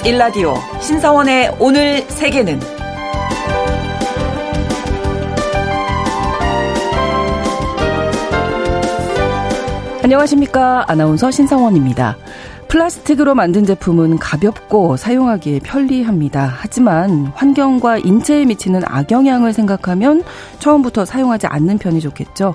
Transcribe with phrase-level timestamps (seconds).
[0.00, 2.60] KBS 일라디오 신성원의 오늘 세계는
[10.02, 10.84] 안녕하십니까.
[10.88, 12.16] 아나운서 신성원입니다.
[12.70, 16.54] 플라스틱으로 만든 제품은 가볍고 사용하기에 편리합니다.
[16.56, 20.22] 하지만 환경과 인체에 미치는 악영향을 생각하면
[20.60, 22.54] 처음부터 사용하지 않는 편이 좋겠죠.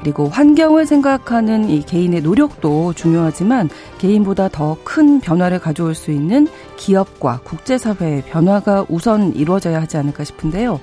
[0.00, 3.68] 그리고 환경을 생각하는 이 개인의 노력도 중요하지만
[3.98, 6.46] 개인보다 더 큰 변화를 가져올 수 있는
[6.76, 10.78] 기업과 국제사회의 변화가 우선 이루어져야 하지 않을까 싶은데요.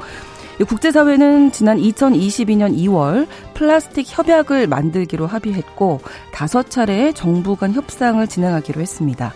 [0.66, 6.00] 국제사회는 지난 2022년 2월 플라스틱 협약을 만들기로 합의했고
[6.32, 9.34] 다섯 차례의 정부 간 협상을 진행하기로 했습니다.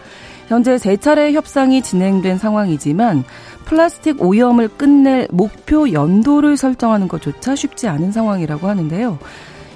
[0.48, 3.23] 현재 세 차례 협상이 진행된 상황이지만
[3.66, 9.20] 플라스틱 오염을 끝낼 목표 연도를 설정하는 것조차 쉽지 않은 상황이라고 하는데요.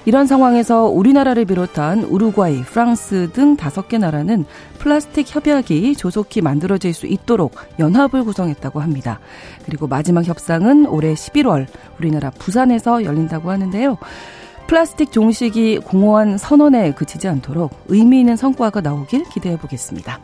[0.05, 4.45] 이런 상황에서 우리나라를 비롯한 우루과이, 프랑스 등 다섯 개 나라는
[4.79, 9.19] 플라스틱 협약이 조속히 만들어질 수 있도록 연합을 구성했다고 합니다.
[9.65, 11.67] 그리고 마지막 협상은 올해 11월
[11.99, 13.97] 우리나라 부산에서 열린다고 하는데요.
[14.65, 20.19] 플라스틱 종식이 공허한 선언에 그치지 않도록 의미 있는 성과가 나오길 기대해 보겠습니다.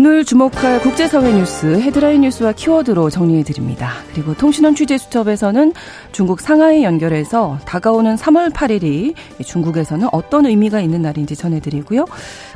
[0.00, 3.94] 오늘 주목할 국제사회 뉴스 헤드라인 뉴스와 키워드로 정리해 드립니다.
[4.12, 5.72] 그리고 통신원 취재 수첩에서는
[6.12, 12.04] 중국 상하이 연결해서 다가오는 3월 8일이 중국에서는 어떤 의미가 있는 날인지 전해 드리고요.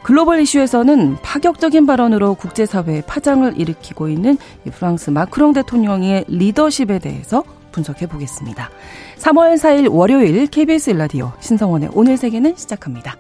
[0.05, 4.39] 글로벌 이슈에서는 파격적인 발언으로 국제사회에 파장을 일으키고 있는
[4.71, 8.71] 프랑스 마크롱 대통령의 리더십에 대해서 분석해 보겠습니다.
[9.19, 13.17] 3월 4일 월요일 KBS 일라디오 신성원의 오늘 세계는 시작합니다.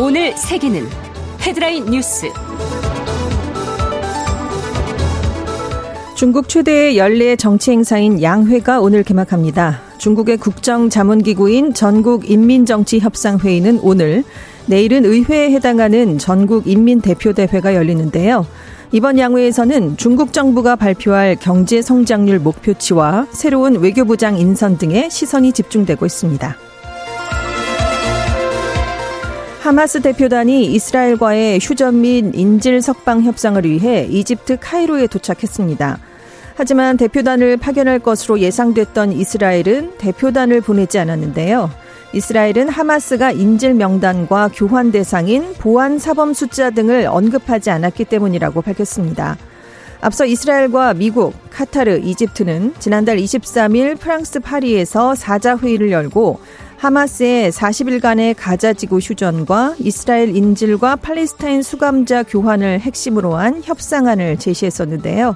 [0.00, 0.86] 오늘 세계는
[1.40, 2.28] 헤드라인 뉴스.
[6.14, 9.80] 중국 최대의 연례 정치 행사인 양회가 오늘 개막합니다.
[9.98, 14.22] 중국의 국정자문기구인 전국인민정치협상회의는 오늘,
[14.66, 18.46] 내일은 의회에 해당하는 전국인민대표대회가 열리는데요.
[18.92, 26.67] 이번 양회에서는 중국 정부가 발표할 경제 성장률 목표치와 새로운 외교부장 인선 등에 시선이 집중되고 있습니다.
[29.68, 35.98] 하마스 대표단이 이스라엘과의 휴전 및 인질 석방 협상을 위해 이집트 카이로에 도착했습니다.
[36.54, 41.70] 하지만 대표단을 파견할 것으로 예상됐던 이스라엘은 대표단을 보내지 않았는데요.
[42.14, 49.36] 이스라엘은 하마스가 인질 명단과 교환 대상인 보안 사범 숫자 등을 언급하지 않았기 때문이라고 밝혔습니다.
[50.00, 56.40] 앞서 이스라엘과 미국, 카타르, 이집트는 지난달 23일 프랑스 파리에서 사자 회의를 열고
[56.78, 65.34] 하마스의 40일간의 가자지구 휴전과 이스라엘 인질과 팔레스타인 수감자 교환을 핵심으로 한 협상안을 제시했었는데요.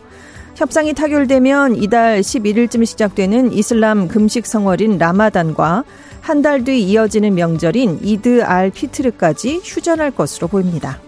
[0.54, 5.84] 협상이 타결되면 이달 11일쯤 시작되는 이슬람 금식 성월인 라마단과
[6.20, 11.00] 한 달 뒤 이어지는 명절인 이드 알 피트르까지 휴전할 것으로 보입니다.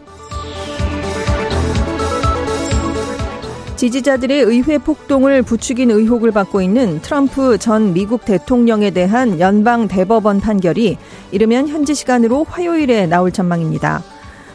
[3.76, 10.96] 지지자들의 의회 폭동을 부추긴 의혹을 받고 있는 트럼프 전 미국 대통령에 대한 연방 대법원 판결이
[11.32, 14.02] 이르면 현지 시간으로 화요일에 나올 전망입니다.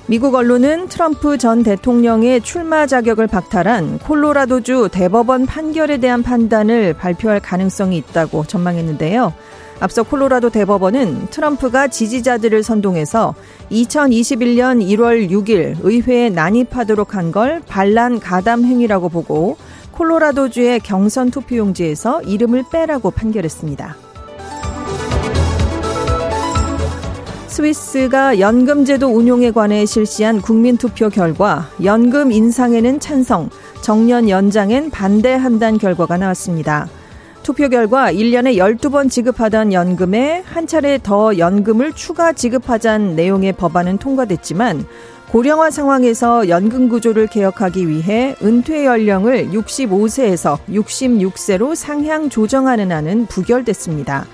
[0.07, 7.97] 미국 언론은 트럼프 전 대통령의 출마 자격을 박탈한 콜로라도주 대법원 판결에 대한 판단을 발표할 가능성이
[7.97, 9.33] 있다고 전망했는데요.
[9.79, 13.33] 앞서 콜로라도 대법원은 트럼프가 지지자들을 선동해서
[13.71, 19.55] 2021년 1월 6일 의회에 난입하도록 한 걸 반란 가담 행위라고 보고
[19.91, 23.95] 콜로라도주의 경선 투표용지에서 이름을 빼라고 판결했습니다.
[27.47, 33.49] 스위스가 연금제도 운용에 관해 실시한 국민투표 결과 연금 인상에는 찬성,
[33.81, 36.87] 정년 연장엔 반대한다는 결과가 나왔습니다.
[37.43, 44.85] 투표 결과 1년에 12번 지급하던 연금에 한 차례 더 연금을 추가 지급하자는 내용의 법안은 통과됐지만
[45.31, 54.25] 고령화 상황에서 연금 구조를 개혁하기 위해 은퇴 연령을 65세에서 66세로 상향 조정하는 안은 부결됐습니다.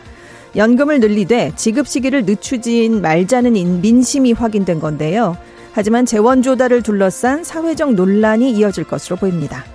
[0.55, 5.37] 연금을 늘리되 지급 시기를 늦추진 말자는 민심이 확인된 건데요.
[5.73, 9.65] 하지만 재원 조달을 둘러싼 사회적 논란이 이어질 것으로 보입니다.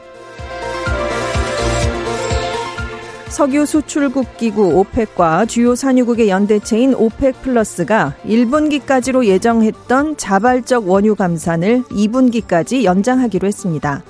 [3.30, 12.82] 석유 수출국 기구 OPEC과 주요 산유국의 연대체인 OPEC 플러스가 1분기까지로 예정했던 자발적 원유 감산을 2분기까지
[12.82, 14.02] 연장하기로 했습니다.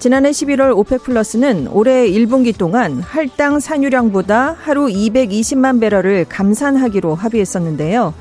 [0.00, 8.14] 지난해 11월 OPEC 플러스는 올해 1분기 동안 할당 산유량보다 하루 220만 배럴을 감산하기로 합의했었는데요.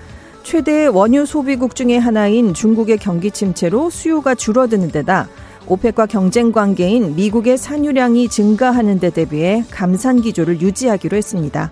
[0.44, 5.28] 최대 원유 소비국 중의 하나인 중국의 경기 침체로 수요가 줄어드는 데다
[5.68, 11.72] 오펙과 경쟁 관계인 미국의 산유량이 증가하는 데 대비해 감산 기조를 유지하기로 했습니다.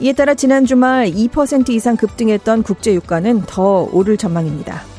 [0.00, 4.93] 이에 따라 지난 주말 2% 이상 급등했던 국제 유가는 더 오를 전망입니다.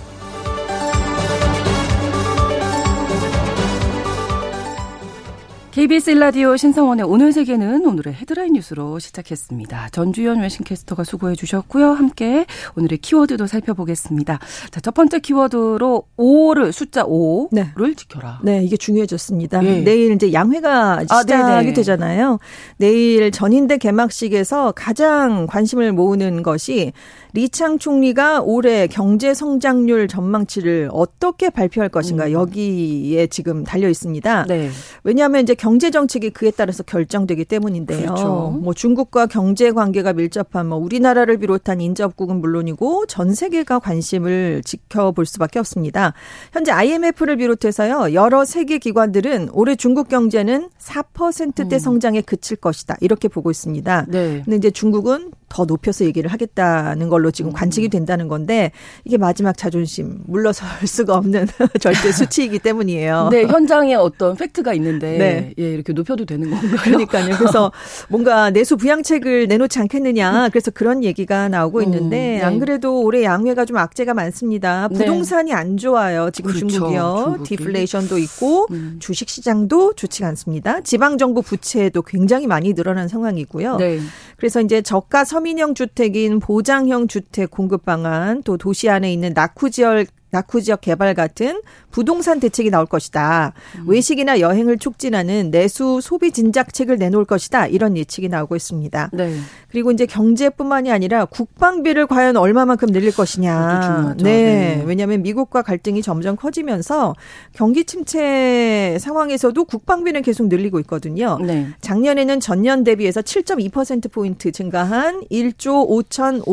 [5.76, 9.90] KBS 일라디오 신성원의 오늘 세계는 오늘의 헤드라인 뉴스로 시작했습니다.
[9.90, 11.92] 전주현 외신캐스터가 수고해 주셨고요.
[11.92, 12.46] 함께
[12.78, 14.40] 오늘의 키워드도 살펴보겠습니다.
[14.72, 17.94] 자, 첫 번째 키워드로 5를 숫자 5를 네.
[17.94, 18.40] 지켜라.
[18.42, 19.66] 네, 이게 중요해졌습니다.
[19.66, 19.82] 예.
[19.82, 21.34] 내일 이제 양회가 아, 시작이
[21.70, 22.40] 아, 되잖아요.
[22.78, 26.94] 내일 전인대 개막식에서 가장 관심을 모으는 것이
[27.36, 32.32] 리창 총리가 올해 경제 성장률 전망치를 어떻게 발표할 것인가 음.
[32.32, 34.46] 여기에 지금 달려 있습니다.
[34.46, 34.70] 네.
[35.04, 38.06] 왜냐하면 이제 경제 정책이 그에 따라서 결정되기 때문인데요.
[38.06, 38.58] 그렇죠.
[38.62, 45.60] 뭐 중국과 경제 관계가 밀접한 뭐 우리나라를 비롯한 인접국은 물론이고 전 세계가 관심을 지켜볼 수밖에
[45.60, 46.14] 없습니다.
[46.54, 51.80] 현재 IMF를 비롯해서요 여러 세계 기관들은 올해 중국 경제는 4%대 음.
[51.80, 54.06] 성장에 그칠 것이다 이렇게 보고 있습니다.
[54.08, 54.42] 네.
[54.46, 57.54] 근데 이제 중국은 더 높여서 얘기를 하겠다는 걸로 지금 음.
[57.54, 58.72] 관측이 된다는 건데
[59.04, 61.48] 이게 마지막 자존심 물러설 수가 없는
[61.80, 63.30] 절대 수치이기 때문이에요.
[63.32, 65.54] 네, 현장에 어떤 팩트가 있는데 네.
[65.60, 66.76] 예, 이렇게 높여도 되는 건가요?
[66.84, 67.36] 그러니까요.
[67.38, 67.72] 그래서
[68.10, 70.50] 뭔가 내수 부양책을 내놓지 않겠느냐.
[70.50, 72.42] 그래서 그런 얘기가 나오고 음, 있는데 음, 네.
[72.42, 74.88] 안 그래도 올해 양회가 좀 악재가 많습니다.
[74.92, 74.98] 네.
[74.98, 75.56] 부동산이 네.
[75.56, 76.30] 안 좋아요.
[76.32, 77.24] 지금 그렇죠, 중국이요.
[77.26, 77.58] 중국이.
[77.58, 78.98] 디플레이션도 있고 음.
[79.00, 80.82] 주식 시장도 좋지가 않습니다.
[80.82, 83.78] 지방 정부 부채도 굉장히 많이 늘어난 상황이고요.
[83.78, 84.00] 네.
[84.38, 87.15] 그래서 이제 저가 서민형 주택인 보장형 주택
[87.50, 91.62] 공급 방안 또 도시 안에 있는 낙후 지역 낙후 지역 개발 같은
[91.92, 93.54] 부동산 대책이 나올 것이다.
[93.78, 93.86] 음.
[93.88, 97.68] 외식이나 여행을 촉진하는 내수 소비 진작책을 내놓을 것이다.
[97.68, 99.12] 이런 예측이 나오고 있습니다.
[99.14, 99.38] 네.
[99.70, 104.16] 그리고 이제 경제뿐만이 아니라 국방비를 과연 얼마만큼 늘릴 것이냐.
[104.18, 104.24] 네.
[104.24, 104.84] 네.
[104.86, 107.16] 왜냐하면 미국과 갈등이 점점 커지면서
[107.54, 111.38] 경기 침체 상황에서도 국방비는 계속 늘리고 있거든요.
[111.42, 111.68] 네.
[111.80, 116.44] 작년에는 전년 대비해서 7.2% 포인트 증가한 1조 5천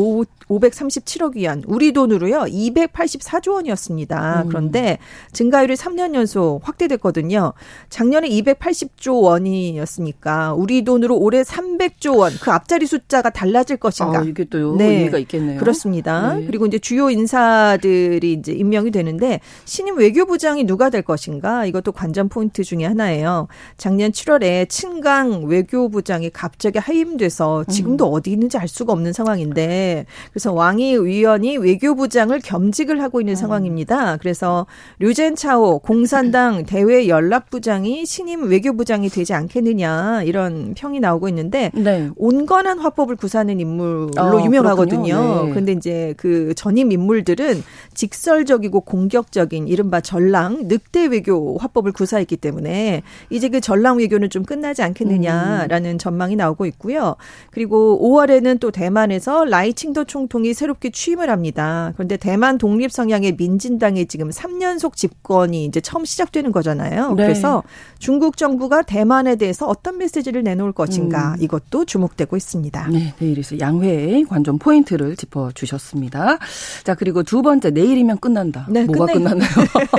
[0.47, 4.43] 537억 위안, 우리 돈으로요, 284조 원이 었습니다.
[4.43, 4.49] 음.
[4.49, 4.97] 그런데
[5.31, 7.53] 증가율이 3년 연속 확대됐거든요.
[7.89, 14.19] 작년에 280조 원이었으니까 우리 돈으로 올해 300조 원, 그 앞자리 숫자가 달라질 것인가.
[14.19, 14.99] 아, 이게 또 네.
[14.99, 15.59] 의미가 있겠네요.
[15.59, 16.35] 그렇습니다.
[16.35, 16.45] 네.
[16.45, 21.65] 그리고 이제 주요 인사들이 이제 임명이 되는데 신임 외교부장이 누가 될 것인가?
[21.65, 23.47] 이것도 관전 포인트 중에 하나예요.
[23.77, 28.13] 작년 7월에 친강 외교부장이 갑자기 하임돼서 지금도 음.
[28.13, 33.35] 어디 있는지 알 수가 없는 상황인데 그래서 왕이 위원이 외교부장을 겸직을 하고 있는 음.
[33.53, 34.17] 상황입니다.
[34.17, 34.65] 그래서
[34.99, 42.09] 류젠 차오 공산당 대외 연락부장이 신임 외교부장이 되지 않겠느냐 이런 평이 나오고 있는데 네.
[42.15, 45.43] 온건한 화법을 구사하는 인물로 아, 유명하거든요.
[45.45, 45.49] 네.
[45.51, 47.63] 그런데 이제 그 전임 인물들은
[47.93, 54.81] 직설적이고 공격적인 이른바 전랑 늑대 외교 화법을 구사했기 때문에 이제 그 전랑 외교는 좀 끝나지
[54.81, 55.97] 않겠느냐라는 음.
[55.97, 57.15] 전망이 나오고 있고요.
[57.51, 61.91] 그리고 5월에는 또 대만에서 라이칭도 총 총통이 새롭게 취임을 합니다.
[61.95, 67.13] 그런데 대만 독립 성향의 민진당의 지금 3년속 집권이 이제 처음 시작되는 거잖아요.
[67.15, 67.23] 네.
[67.23, 67.63] 그래서
[67.99, 71.41] 중국 정부가 대만에 대해서 어떤 메시지를 내놓을 것인가 음.
[71.43, 72.87] 이것도 주목되고 있습니다.
[72.89, 76.37] 네, 내일에서 양회의 관전 포인트를 짚어 주셨습니다.
[76.83, 78.65] 자, 그리고 두 번째 내일이면 끝난다.
[78.69, 79.29] 네, 뭐가 끝내.
[79.29, 79.49] 끝나나요?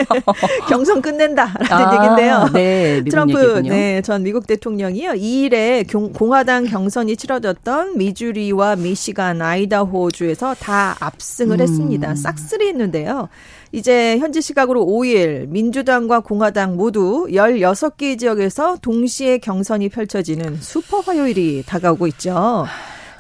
[0.69, 2.49] 경선 끝낸다라는 아, 얘기인데요.
[2.53, 3.71] 네, 트럼프 얘기군요.
[3.71, 5.11] 네, 전 미국 대통령이요.
[5.13, 11.61] 2일에 공화당 경선이 치러졌던 미주리와 미시간, 아이다호 주에서 다 압승을 음.
[11.61, 12.15] 했습니다.
[12.15, 13.29] 싹쓸이 했는데요.
[13.73, 22.07] 이제 현지 시각으로 5일 민주당과 공화당 모두 16개 지역에서 동시에 경선이 펼쳐지는 슈퍼 화요일이 다가오고
[22.09, 22.67] 있죠.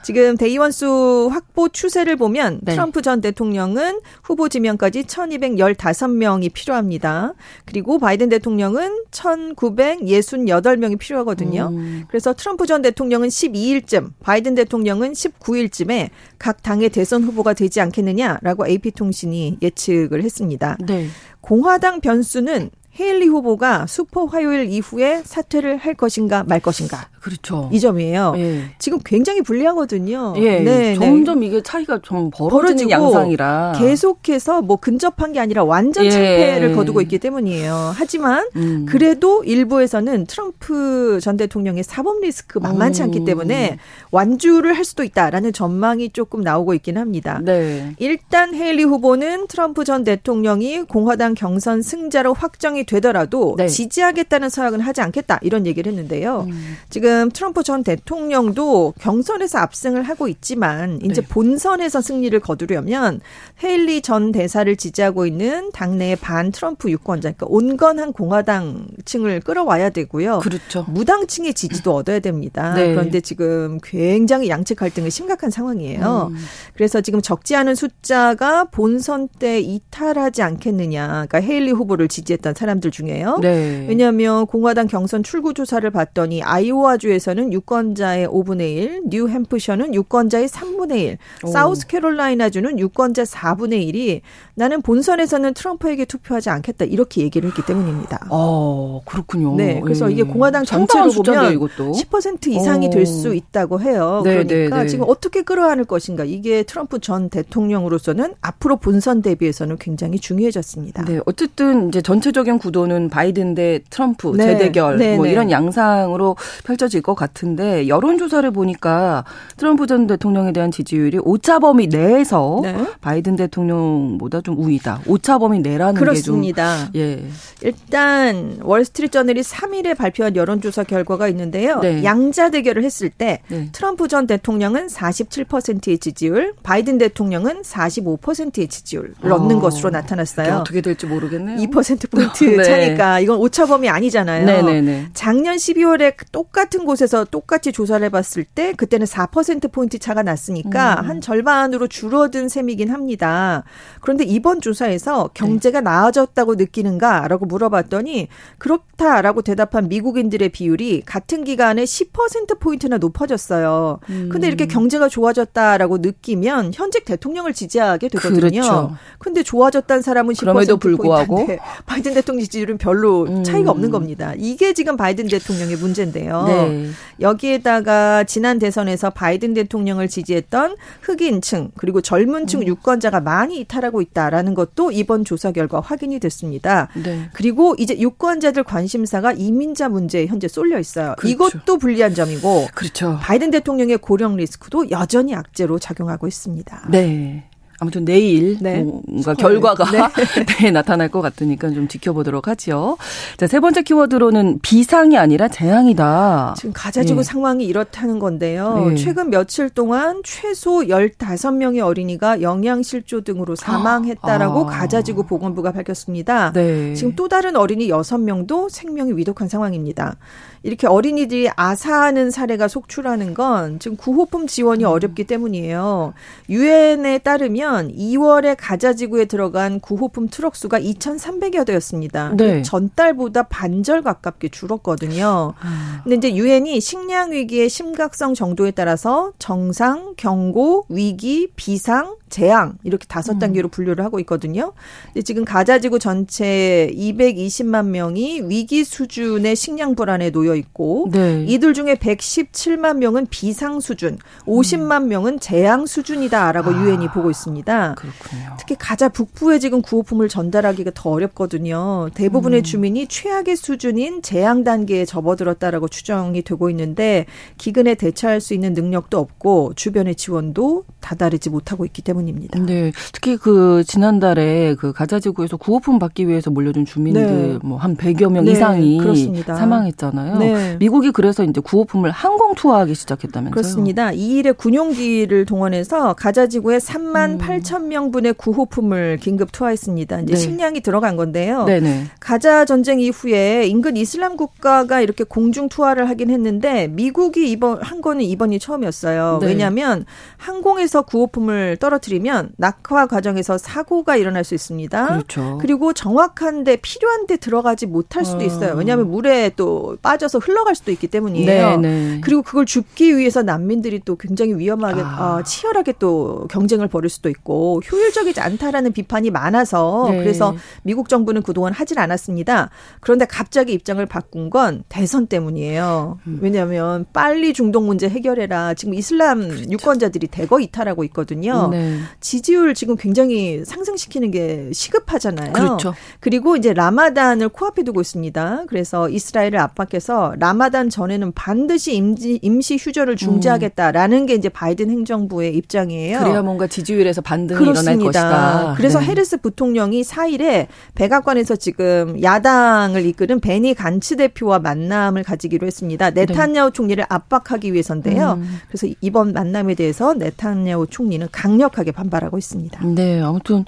[0.04, 2.72] 지금 대의원수 확보 추세를 보면 네.
[2.72, 7.32] 트럼프 전 대통령은 후보 지명까지 1215명이 필요합니다.
[7.64, 11.70] 그리고 바이든 대통령은 1968명이 필요하거든요.
[11.72, 12.04] 음.
[12.08, 19.58] 그래서 트럼프 전 대통령은 12일쯤, 바이든 대통령은 19일쯤에 각 당의 대선 후보가 되지 않겠느냐라고 AP통신이
[19.62, 20.76] 예측을 했습니다.
[20.86, 21.08] 네.
[21.40, 27.08] 공화당 변수는 헤일리 후보가 슈퍼 화요일 이후에 사퇴를 할 것인가 말 것인가.
[27.24, 27.70] 그렇죠.
[27.72, 28.34] 이 점이에요.
[28.36, 28.64] 예.
[28.78, 30.34] 지금 굉장히 불리하거든요.
[30.36, 30.60] 예.
[30.60, 30.94] 네, 네.
[30.94, 31.46] 점점 네.
[31.46, 36.74] 이게 차이가 좀 벌어지는 양상이라 계속해서 뭐 근접한 게 아니라 완전 참패를 예.
[36.74, 37.92] 거두고 있기 때문이에요.
[37.94, 38.84] 하지만 음.
[38.86, 43.24] 그래도 일부에서는 트럼프 전 대통령의 사법 리스크 만만치 않기 음.
[43.24, 43.78] 때문에
[44.10, 47.40] 완주를 할 수도 있다라는 전망이 조금 나오고 있긴 합니다.
[47.42, 47.94] 네.
[48.00, 53.66] 일단 헤일리 후보는 트럼프 전 대통령이 공화당 경선 승자로 확정이 되더라도 네.
[53.66, 56.46] 지지하겠다는 서약은 하지 않겠다 이런 얘기를 했는데요.
[56.50, 56.76] 음.
[56.90, 61.28] 지금 지금 트럼프 전 대통령도 경선에서 압승을 하고 있지만 이제 네.
[61.28, 63.20] 본선에서 승리를 거두려면
[63.62, 70.40] 헤일리 전 대사를 지지하고 있는 당내의 반 트럼프 유권자, 그러니까 온건한 공화당층을 끌어와야 되고요.
[70.40, 70.84] 그렇죠.
[70.88, 72.74] 무당층의 지지도 얻어야 됩니다.
[72.74, 72.92] 네.
[72.92, 76.30] 그런데 지금 굉장히 양측 갈등이 심각한 상황이에요.
[76.32, 76.36] 음.
[76.74, 81.26] 그래서 지금 적지 않은 숫자가 본선 때 이탈하지 않겠느냐.
[81.28, 83.38] 그러니까 헤일리 후보를 지지했던 사람들 중에요.
[83.40, 83.86] 네.
[83.88, 91.18] 왜냐하면 공화당 경선 출구 조사를 봤더니 아이오와 주에서는 유권자의 5분의 1, 뉴햄프셔는 유권자의 3분의 1,
[91.44, 91.46] 오.
[91.48, 94.20] 사우스캐롤라이나주는 유권자 4분의 1이
[94.54, 98.26] 나는 본선에서는 트럼프에게 투표하지 않겠다 이렇게 얘기를 했기 때문입니다.
[98.30, 99.54] 어, 그렇군요.
[99.56, 100.24] 네, 그래서 이게 예.
[100.24, 101.92] 공화당 전체로 보면 이것도.
[101.92, 104.22] 10% 이상이 될 수 있다고 해요.
[104.24, 104.88] 네, 그러니까 네, 네.
[104.88, 111.04] 지금 어떻게 끌어안을 것인가 이게 트럼프 전 대통령으로서는 앞으로 본선 대비해서는 굉장히 중요해졌습니다.
[111.04, 114.46] 네, 어쨌든 이제 전체적인 구도는 바이든 대 트럼프 네.
[114.46, 115.32] 재대결 네, 뭐 네.
[115.32, 119.24] 이런 양상으로 펼쳐 질 것 같은데 여론조사를 보니까
[119.56, 122.62] 트럼프 전 대통령에 대한 지지율이 오차 범위 내에서
[123.02, 125.00] 바이든 대통령보다 좀 우위다.
[125.06, 126.88] 오차 범위 내라는 그렇습니다.
[126.92, 127.24] 게 좀, 예.
[127.62, 131.80] 일단 월스트리트 저널이 3일에 발표한 여론조사 결과가 있는데요.
[131.80, 132.02] 네.
[132.04, 133.68] 양자 대결을 했을 때 네.
[133.72, 139.34] 트럼프 전 대통령은 47%의 지지율, 바이든 대통령은 45%의 지지율을 어.
[139.34, 140.54] 얻는 것으로 나타났어요.
[140.60, 141.58] 어떻게 될지 모르겠네요.
[141.58, 142.62] 2% 포인트 네.
[142.62, 144.46] 차니까 이건 오차 범위 안이잖아요.
[144.46, 144.72] 네네네.
[144.72, 145.08] 네, 네.
[145.14, 151.08] 작년 12월에 똑같은 곳에서 똑같이 조사를 해봤을 때 그때는 4% 포인트 차가 났으니까 음.
[151.08, 153.64] 한 절반으로 줄어든 셈이긴 합니다.
[154.00, 155.84] 그런데 이번 조사에서 경제가 네.
[155.84, 164.00] 나아졌다고 느끼는가 라고 물어봤더니 그렇다라고 대답한 미국인들의 비율이 같은 기간에 10% 포인트나 높아졌어요.
[164.10, 164.28] 음.
[164.30, 168.60] 근데 이렇게 경제가 좋아졌다라고 느끼면 현직 대통령을 지지하게 되거든요.
[168.60, 168.96] 그렇죠.
[169.18, 171.46] 근데 좋아졌다는 사람은 10% 그럼에도 불구하고
[171.86, 173.44] 바이든 대통령 지지율은 별로 음.
[173.44, 174.34] 차이가 없는 겁니다.
[174.36, 176.44] 이게 지금 바이든 대통령의 문제인데요.
[176.46, 176.73] 네.
[177.20, 182.66] 여기에다가 지난 대선에서 바이든 대통령을 지지했던 흑인층 그리고 젊은층 음.
[182.66, 186.88] 유권자가 많이 이탈하고 있다라는 것도 이번 조사 결과 확인이 됐습니다.
[186.94, 187.28] 네.
[187.32, 191.14] 그리고 이제 유권자들 관심사가 이민자 문제에 현재 쏠려 있어요.
[191.18, 191.34] 그렇죠.
[191.34, 193.18] 이것도 불리한 점이고 그렇죠.
[193.20, 196.88] 바이든 대통령의 고령 리스크도 여전히 악재로 작용하고 있습니다.
[196.90, 197.44] 네.
[197.84, 198.82] 아무튼 내일 네.
[198.82, 200.00] 뭔가 결과가 네.
[200.62, 202.96] 네, 나타날 것 같으니까 좀 지켜보도록 하죠.
[203.36, 206.54] 자, 세 번째 키워드로는 비상이 아니라 재앙이다.
[206.56, 207.22] 지금 가자지구 네.
[207.22, 208.86] 상황이 이렇다는 건데요.
[208.88, 208.94] 네.
[208.96, 214.66] 최근 며칠 동안 최소 15명의 어린이가 영양실조 등으로 사망했다라고 아.
[214.66, 216.52] 가자지구 보건부가 밝혔습니다.
[216.52, 216.94] 네.
[216.94, 220.16] 지금 또 다른 어린이 6명도 생명이 위독한 상황입니다.
[220.64, 224.88] 이렇게 어린이들이 아사하는 사례가 속출하는 건 지금 구호품 지원이 음.
[224.88, 226.14] 어렵기 때문이에요.
[226.48, 232.32] 유엔에 따르면 2월에 가자지구에 들어간 구호품 트럭 수가 2,300여 대였습니다.
[232.36, 232.62] 네.
[232.62, 235.52] 전달보다 반절 가깝게 줄었거든요.
[235.60, 236.00] 아.
[236.02, 243.34] 근데 이제 유엔이 식량 위기의 심각성 정도에 따라서 정상, 경고, 위기, 비상, 재앙 이렇게 다섯
[243.34, 243.38] 음.
[243.38, 244.72] 단계로 분류를 하고 있거든요.
[245.06, 251.44] 근데 지금 가자지구 전체 220만 명이 위기 수준의 식량 불안에 놓여 있고 네.
[251.46, 255.08] 이들 중에 117만 명은 비상 수준, 50만 음.
[255.10, 256.82] 명은 재앙 수준이다라고 아.
[256.82, 257.94] 유엔이 보고 있습니다.
[257.94, 258.56] 그렇군요.
[258.58, 262.08] 특히 가자 북부에 지금 구호품을 전달하기가 더 어렵거든요.
[262.14, 262.64] 대부분의 음.
[262.64, 267.26] 주민이 최악의 수준인 재앙 단계에 접어들었다라고 추정이 되고 있는데
[267.58, 272.58] 기근에 대처할 수 있는 능력도 없고 주변의 지원도 다다르지 못하고 있기 때문에 때문입니다.
[272.60, 272.92] 네.
[273.12, 277.58] 특히 그 지난달에 그 가자지구에서 구호품 받기 위해서 몰려든 주민들 네.
[277.62, 278.52] 뭐한 100여 명 네.
[278.52, 279.54] 이상이 그렇습니다.
[279.54, 280.38] 사망했잖아요.
[280.38, 280.76] 네.
[280.78, 283.52] 미국이 그래서 이제 구호품을 항공 투하하기 시작했다면서요.
[283.52, 284.10] 그렇습니다.
[284.10, 287.38] 2일에 군용기를 동원해서 가자지구에 3만 음.
[287.38, 290.20] 8천 명분의 구호품을 긴급 투하했습니다.
[290.20, 290.38] 이제 네.
[290.38, 291.64] 식량이 들어간 건데요.
[291.64, 292.06] 네네.
[292.20, 298.22] 가자 전쟁 이후에 인근 이슬람 국가가 이렇게 공중 투하를 하긴 했는데 미국이 이번 한 거는
[298.22, 299.38] 이번이 처음이었어요.
[299.40, 299.46] 네.
[299.46, 300.04] 왜냐하면
[300.36, 305.06] 항공에서 구호품을 떨어뜨리 떨어뜨리면 낙하 과정에서 사고가 일어날 수 있습니다.
[305.06, 305.58] 그렇죠.
[305.60, 308.42] 그리고 정확한데 필요한데 들어가지 못할 수도 어.
[308.42, 308.74] 있어요.
[308.74, 311.46] 왜냐하면 물에 또 빠져서 흘러갈 수도 있기 때문이에요.
[311.46, 311.88] 네네.
[311.88, 312.20] 네.
[312.22, 315.38] 그리고 그걸 줍기 위해서 난민들이 또 굉장히 위험하게 아.
[315.38, 320.18] 어, 치열하게 또 경쟁을 벌일 수도 있고 효율적이지 않다라는 비판이 많아서 네.
[320.18, 322.70] 그래서 미국 정부는 그동안 하질 않았습니다.
[323.00, 326.18] 그런데 갑자기 입장을 바꾼 건 대선 때문이에요.
[326.26, 326.38] 음.
[326.40, 328.74] 왜냐하면 빨리 중동 문제 해결해라.
[328.74, 329.70] 지금 이슬람 그렇죠.
[329.70, 331.68] 유권자들이 대거 이탈하고 있거든요.
[331.68, 331.93] 네.
[331.94, 332.00] 네.
[332.20, 335.52] 지지율 지금 굉장히 상승시키는 게 시급하잖아요.
[335.52, 335.94] 그렇죠.
[336.20, 338.64] 그리고 이제 라마단을 코앞에 두고 있습니다.
[338.68, 344.26] 그래서 이스라엘을 압박해서 라마단 전에는 반드시 임시, 임시 휴전을 중지하겠다라는 음.
[344.26, 346.18] 게 이제 바이든 행정부의 입장이에요.
[346.20, 347.92] 그래야 뭔가 지지율에서 반등이 그렇습니다.
[347.92, 348.74] 일어날 것이다.
[348.76, 349.06] 그래서 네.
[349.06, 356.10] 해리스 부통령이 4일에 백악관에서 지금 야당을 이끄는 베니 간츠 대표와 만남을 가지기로 했습니다.
[356.10, 356.72] 네탄야후 네.
[356.72, 358.38] 총리를 압박하기 위해서인데요.
[358.38, 358.60] 음.
[358.68, 362.84] 그래서 이번 만남에 대해서 네탄야후 총리는 강력하게 반발하고 있습니다.
[362.86, 363.64] 네, 아무튼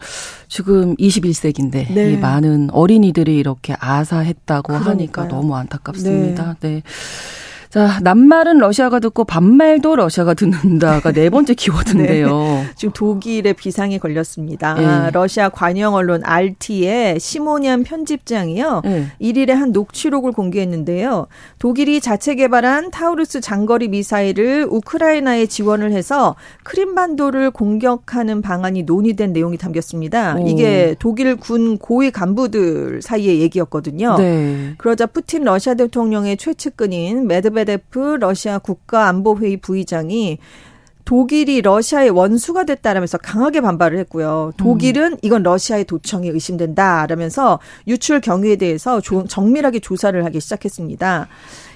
[0.48, 2.12] 지금 21세기인데 네.
[2.12, 4.90] 이 많은 어린이들이 이렇게 아사했다고 그러니까요.
[4.90, 6.56] 하니까 너무 안타깝습니다.
[6.60, 6.68] 네.
[6.68, 6.82] 네.
[7.76, 12.26] 자, 낱말은 러시아가 듣고 반말도 러시아가 듣는다가 네 번째 키워드인데요.
[12.26, 12.64] 네.
[12.74, 14.74] 지금 독일의 비상에 걸렸습니다.
[14.74, 15.10] 네.
[15.10, 18.80] 러시아 관영 언론 RT의 시모니안 편집장이요.
[18.82, 19.08] 네.
[19.20, 21.26] 1일에 한 녹취록을 공개했는데요.
[21.58, 30.36] 독일이 자체 개발한 타우루스 장거리 미사일을 우크라이나에 지원을 해서 크림반도를 공격하는 방안이 논의된 내용이 담겼습니다.
[30.38, 30.48] 오.
[30.48, 34.16] 이게 독일 군 고위 간부들 사이의 얘기였거든요.
[34.16, 34.72] 네.
[34.78, 40.38] 그러자 푸틴 러시아 대통령의 최측근인 메드베 메드베데프 러시아 국가안보회의 부의장이
[41.04, 44.52] 독일이 러시아의 원수가 됐다라면서 강하게 반발을 했고요.
[44.56, 45.18] 독일은 음.
[45.22, 51.28] 이건 러시아의 도청이 의심된다라면서 유출 경위에 대해서 정밀하게 조사를 하기 시작했습니다.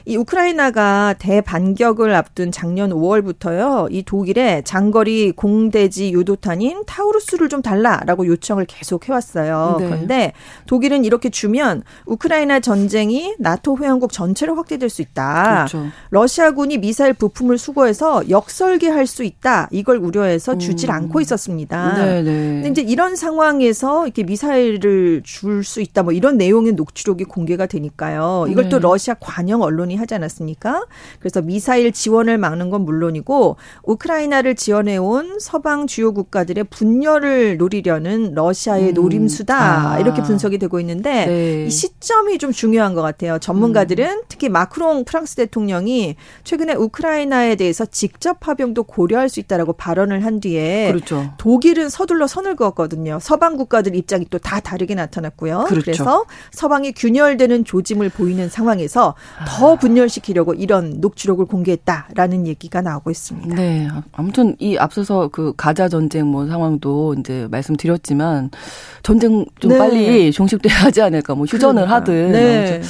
[0.05, 3.89] 이 우크라이나가 대반격을 앞둔 작년 5월부터요.
[3.91, 9.77] 이 독일에 장거리 공대지 유도탄인 타우루스를 좀 달라라고 요청을 계속 해왔어요.
[9.79, 9.87] 네.
[9.87, 10.33] 그런데
[10.67, 15.67] 독일은 이렇게 주면 우크라이나 전쟁이 나토 회원국 전체로 확대될 수 있다.
[15.69, 15.87] 그렇죠.
[16.11, 19.69] 러시아군이 미사일 부품을 수거해서 역설계할 수 있다.
[19.71, 20.95] 이걸 우려해서 주질 음.
[20.95, 21.95] 않고 있었습니다.
[21.97, 22.63] 네, 네.
[22.63, 26.03] 근데 이제 이런 상황에서 이렇게 미사일을 줄 수 있다.
[26.03, 28.47] 뭐 이런 내용의 녹취록이 공개가 되니까요.
[28.49, 28.71] 이걸 네.
[28.71, 30.85] 또 러시아 관영 언론 논의하지 않았습니까?
[31.21, 38.95] 그래서 미사일 지원을 막는 건 물론이고 우크라이나를 지원해온 서방 주요 국가들의 분열을 노리려는 러시아의 음.
[38.95, 39.99] 노림수다 아.
[39.99, 41.65] 이렇게 분석이 되고 있는데 네.
[41.67, 43.39] 이 시점이 좀 중요한 것 같아요.
[43.39, 44.23] 전문가들은 음.
[44.29, 50.89] 특히 마크롱 프랑스 대통령이 최근에 우크라이나에 대해서 직접 파병도 고려할 수 있다라고 발언을 한 뒤에
[50.93, 51.33] 그렇죠.
[51.39, 53.19] 독일은 서둘러 선을 그었거든요.
[53.21, 55.65] 서방 국가들 입장이 또 다 다르게 나타났고요.
[55.69, 55.85] 그렇죠.
[55.85, 59.15] 그래서 서방이 균열되는 조짐을 보이는 상황에서
[59.47, 63.57] 더 분열시키려고 이런 녹취록을 공개했다라는 얘기가 나오고 있습니다.
[63.57, 63.89] 네.
[64.13, 68.51] 아무튼 이 앞서서 그 가자 전쟁 뭐 상황도 이제 말씀드렸지만
[69.03, 69.79] 전쟁 좀 네.
[69.79, 71.97] 빨리 종식돼야 하지 않을까 뭐 휴전을 그러니까.
[71.97, 72.83] 하든 네.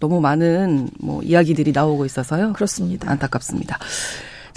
[0.00, 2.52] 너무 많은 뭐 이야기들이 나오고 있어서요.
[2.52, 3.10] 그렇습니다.
[3.10, 3.78] 안타깝습니다.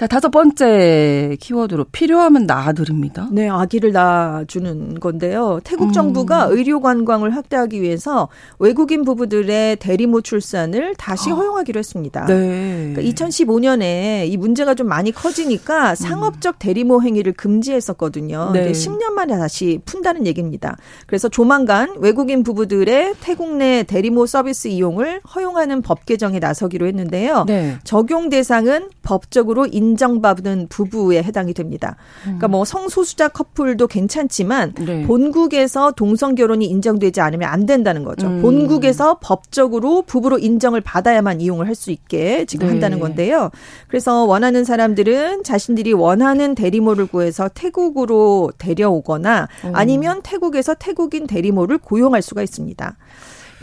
[0.01, 3.29] 자, 다섯 번째 키워드로 필요하면 낳아드립니다.
[3.31, 5.59] 네, 아기를 낳아주는 건데요.
[5.63, 5.91] 태국 음.
[5.91, 6.57] 정부가 음.
[6.57, 11.35] 의료 관광을 확대하기 위해서 외국인 부부들의 대리모 출산을 다시 아.
[11.35, 12.25] 허용하기로 했습니다.
[12.25, 12.93] 네.
[12.95, 15.95] 그러니까 2015년에 이 문제가 좀 많이 커지니까 음.
[15.95, 18.53] 상업적 대리모 행위를 금지했었거든요.
[18.53, 18.71] 네.
[18.71, 20.77] 10년 만에 다시 푼다는 얘기입니다.
[21.05, 27.43] 그래서 조만간 외국인 부부들의 태국 내 대리모 서비스 이용을 허용하는 법 개정에 나서기로 했는데요.
[27.45, 27.77] 네.
[27.83, 31.97] 적용 대상은 법적으로 인 인정받은 부부에 해당이 됩니다.
[32.23, 35.05] 그러니까 뭐 성소수자 커플도 괜찮지만 네.
[35.05, 38.27] 본국에서 동성 결혼이 인정되지 않으면 안 된다는 거죠.
[38.27, 38.41] 음.
[38.41, 42.73] 본국에서 법적으로 부부로 인정을 받아야만 이용을 할 수 있게 지금 네.
[42.73, 43.49] 한다는 건데요.
[43.87, 49.71] 그래서 원하는 사람들은 자신들이 원하는 대리모를 구해서 태국으로 데려오거나 음.
[49.73, 52.97] 아니면 태국에서 태국인 대리모를 고용할 수가 있습니다.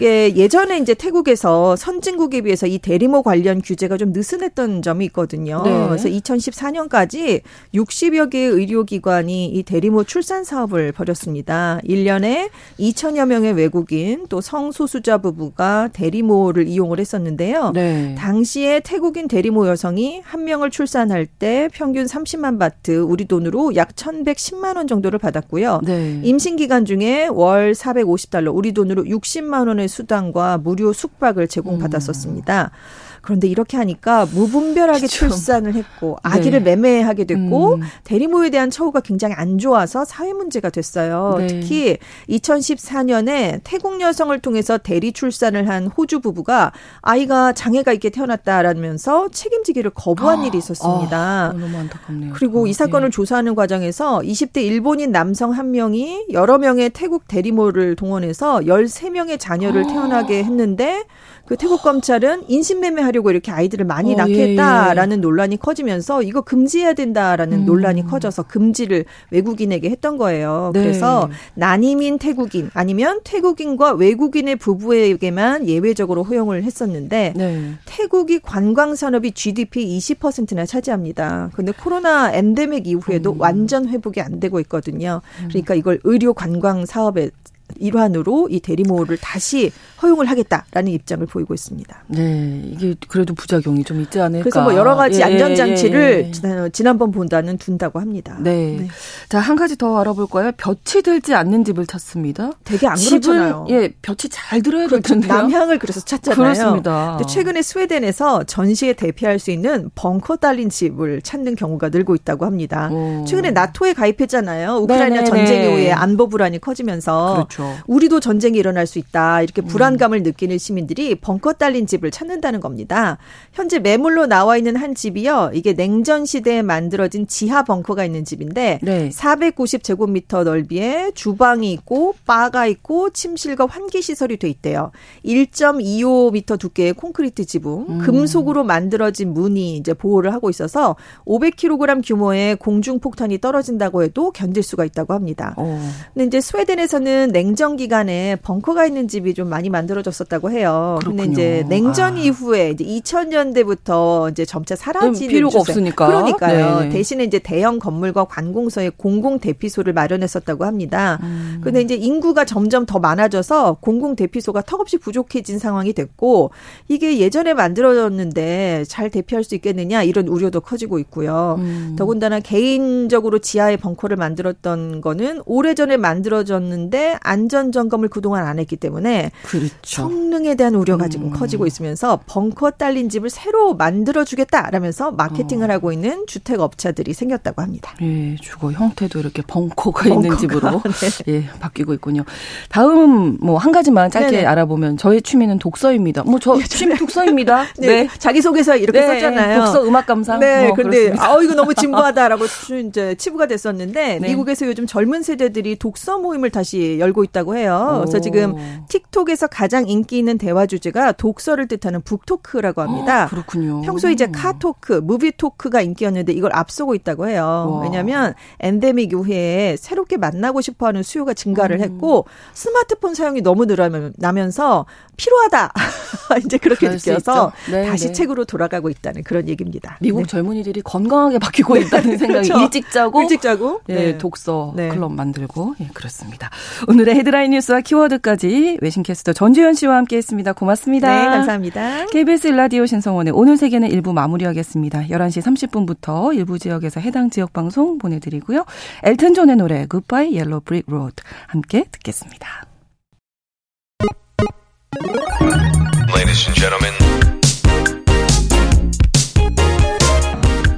[0.01, 5.63] 예, 예전에 이제 태국에서 선진국에 비해서 이 대리모 관련 규제가 좀 느슨했던 점이 있거든요.
[5.65, 5.87] 네.
[5.89, 7.41] 그래서 2014년까지
[7.75, 11.81] 60여 개의 의료기관이 이 대리모 출산 사업을 벌였습니다.
[11.85, 17.73] 1년에 2천여 명의 외국인 또 성소수자 부부가 대리모를 이용을 했었는데요.
[17.75, 18.15] 네.
[18.17, 24.77] 당시에 태국인 대리모 여성이 한 명을 출산할 때 평균 30만 바트 우리 돈으로 약 1,110만
[24.77, 25.81] 원 정도를 받았고요.
[25.85, 26.21] 네.
[26.23, 32.71] 임신 기간 중에 월 450달러 우리 돈으로 60만 원의 수당과 무료 숙박을 제공받았었습니다.
[32.73, 33.08] 음.
[33.29, 35.29] 그런데 이렇게 하니까 무분별하게 그쵸.
[35.29, 36.77] 출산을 했고 아기를 네.
[36.77, 37.83] 매매하게 됐고 음.
[38.05, 41.35] 대리모에 대한 처우가 굉장히 안 좋아서 사회 문제가 됐어요.
[41.37, 41.47] 네.
[41.47, 41.99] 특히
[42.31, 50.41] 2014년에 태국 여성을 통해서 대리 출산을 한 호주 부부가 아이가 장애가 있게 태어났다라면서 책임지기를 거부한
[50.41, 51.19] 아, 일이 있었습니다.
[51.19, 52.33] 아, 너무 안타깝네요.
[52.35, 53.15] 그리고 이 사건을 네.
[53.15, 59.87] 조사하는 과정에서 20대 일본인 남성 한 명이 여러 명의 태국 대리모를 동원해서 13명의 자녀를 아.
[59.87, 61.05] 태어나게 했는데
[61.49, 65.21] 그 태국 검찰은 인신매매 하려 고 이렇게 아이들을 많이 어, 예, 했다라는 예.
[65.21, 67.67] 논란이 커지면서 이거 금지해야 된다라는 음.
[67.67, 70.71] 논란이 커져서 금지를 외국인에게 했던 거예요.
[70.75, 70.81] 네.
[70.81, 77.73] 그래서 난임인 태국인 아니면 태국인과 외국인의 부부에게만 예외적으로 허용을 했었는데 네.
[77.85, 81.51] 태국이 관광 산업이 GDP 20%나 차지합니다.
[81.55, 83.41] 근데 코로나 엔데믹 이후에도 음.
[83.41, 85.21] 완전 회복이 안 되고 있거든요.
[85.43, 85.49] 음.
[85.49, 87.31] 그러니까 이걸 의료 관광 사업에
[87.79, 89.71] 일환으로 이 대리모를 다시
[90.03, 92.05] 허용을 하겠다라는 입장을 보이고 있습니다.
[92.09, 94.45] 네, 이게 그래도 부작용이 좀 있지 않을까.
[94.45, 96.71] 그래서 뭐 여러 가지 예, 안전 장치를 예, 예.
[96.71, 98.37] 지난번 본다는 둔다고 합니다.
[98.41, 98.77] 네.
[98.81, 98.89] 네.
[99.29, 100.53] 자, 한 가지 더 알아볼까요?
[100.57, 102.53] 볕이 들지 않는 집을 찾습니다.
[102.65, 103.67] 되게 안 그렇잖아요.
[103.71, 105.15] 예, 볕이 잘 들어야 될 그렇죠.
[105.15, 105.33] 텐데요.
[105.33, 106.37] 남향을 그래서 찾잖아요.
[106.37, 107.19] 그렇습니다.
[107.29, 112.89] 최근에 스웨덴에서 전시에 대피할 수 있는 벙커 딸린 집을 찾는 경우가 늘고 있다고 합니다.
[112.91, 113.25] 오.
[113.27, 114.77] 최근에 나토에 가입했잖아요.
[114.77, 115.25] 우크라이나 네네네.
[115.25, 117.68] 전쟁 이후에 안보 불안이 커지면서 그렇죠.
[117.87, 119.43] 우리도 전쟁이 일어날 수 있다.
[119.43, 123.19] 이렇게 불안 불안감을 느끼는 시민들이 벙커 딸린 집을 찾는다는 겁니다.
[123.53, 125.53] 현재 매물로 나와 있는 한 집이요.
[125.55, 129.09] 이게 냉전 시대에 만들어진 지하 벙커가 있는 집인데 네.
[129.09, 134.93] 490제곱미터 넓이에 주방이 있고 바가 있고 침실과 환기 시설이 돼 있대요.
[135.25, 137.99] 1.25m 두께의 콘크리트 지붕, 음.
[137.99, 144.85] 금속으로 만들어진 문이 이제 보호를 하고 있어서 500kg 규모의 공중 폭탄이 떨어진다고 해도 견딜 수가
[144.85, 145.55] 있다고 합니다.
[145.57, 145.63] 오.
[145.63, 145.81] 어.
[146.15, 150.97] 근데 이제 스웨덴에서는 냉전 기간에 벙커가 있는 집이 좀 많이 만들어졌었다고 해요.
[151.01, 151.23] 그렇군요.
[151.25, 152.19] 근데 이제 냉전 아.
[152.19, 155.73] 이후에 이제 2000년대부터 이제 점차 사라지는 필요가 추세.
[155.73, 156.07] 없으니까.
[156.07, 156.81] 그러니까요.
[156.81, 161.19] 네 대신에 이제 대형 건물과 관공서에 공공 대피소를 마련했었다고 합니다.
[161.23, 161.61] 음.
[161.63, 166.51] 근데 이제 인구가 점점 더 많아져서 공공 대피소가 턱없이 부족해진 상황이 됐고
[166.89, 171.57] 이게 예전에 만들어졌는데 잘 대피할 수 있겠느냐 이런 우려도 커지고 있고요.
[171.59, 171.95] 음.
[171.99, 179.73] 더군다나 개인적으로 지하에 벙커를 만들었던 거는 오래전에 만들어졌는데 안전 점검을 그동안 안 했기 때문에 그렇죠.
[179.83, 181.33] 성능에 대한 우려가 지금 음.
[181.33, 185.75] 커지고 있으면서 벙커 딸린 집을 새로 만들어 주겠다라면서 마케팅을 어.
[185.75, 187.95] 하고 있는 주택 업체들이 생겼다고 합니다.
[188.03, 190.83] 예, 주거 형태도 이렇게 벙커가, 벙커가 있는 집으로
[191.27, 191.33] 네.
[191.33, 192.25] 예, 바뀌고 있군요.
[192.71, 194.47] 다음 뭐 한 가지만 짧게 네네.
[194.47, 196.23] 알아보면 저의 취미는 독서입니다.
[196.23, 197.67] 뭐저 취미 독서입니다.
[197.79, 197.87] 네.
[197.87, 198.09] 네.
[198.19, 199.07] 자기 소개서 이렇게 네.
[199.07, 199.59] 썼잖아요.
[199.59, 200.39] 독서 음악 감상.
[200.41, 200.67] 네.
[200.67, 202.45] 뭐 근데 아 이거 너무 진부하다라고
[202.89, 204.29] 이제 치부가 됐었는데 네.
[204.29, 208.01] 미국에서 요즘 젊은 세대들이 독서 모임을 다시 열고 있다고 해요.
[208.01, 208.55] 그래서 지금
[208.89, 213.25] 틱톡에서 가장 인기 있는 대화 주제가 독서를 뜻하는 북토크라고 합니다.
[213.25, 213.83] 어, 그렇군요.
[213.83, 217.81] 평소 이제 카토크, 무비토크가 인기였는데 이걸 앞서고 있다고 해요.
[217.83, 221.83] 왜냐하면 엔데믹 이후에 새롭게 만나고 싶어하는 수요가 증가를 음.
[221.83, 224.87] 했고 스마트폰 사용이 너무 늘어나면서
[225.17, 225.73] 필요하다.
[226.45, 228.13] 이제 그렇게 느껴서 네, 다시 네.
[228.13, 229.99] 책으로 돌아가고 있다는 그런 얘기입니다.
[230.01, 230.27] 미국 네.
[230.27, 232.65] 젊은이들이 건강하게 바뀌고 있다는 생각이 그렇죠.
[232.65, 234.19] 일찍 자고 일찍 자고 예, 네.
[234.19, 234.89] 독서 네.
[234.89, 236.51] 클럽 만들고 예, 그렇습니다.
[236.87, 240.53] 오늘의 헤드라인 뉴스와 키워드까지 외신캐스터 전주현 씨와 함께했습니다.
[240.53, 241.09] 고맙습니다.
[241.09, 242.07] 네, 감사합니다.
[242.07, 245.07] KBS 일라디오 신성원의 오늘 세계는 일부 마무리하겠습니다.
[245.09, 248.65] 11시 30분부터 일부 지역에서 해당 지역 방송 보내드리고요.
[249.03, 252.67] 엘튼 존의 노래 Goodbye Yellow Brick Road 함께 듣겠습니다.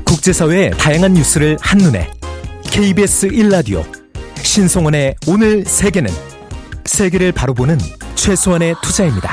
[0.06, 2.10] 국제사회의 다양한 뉴스를 한눈에
[2.70, 3.99] KBS 1라디오
[4.50, 6.10] 신성원의 오늘 세계는
[6.84, 7.78] 세계를 바로 보는
[8.16, 9.30] 최소한의 투자입니다.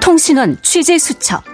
[0.00, 1.44] 통신원 취재 수첩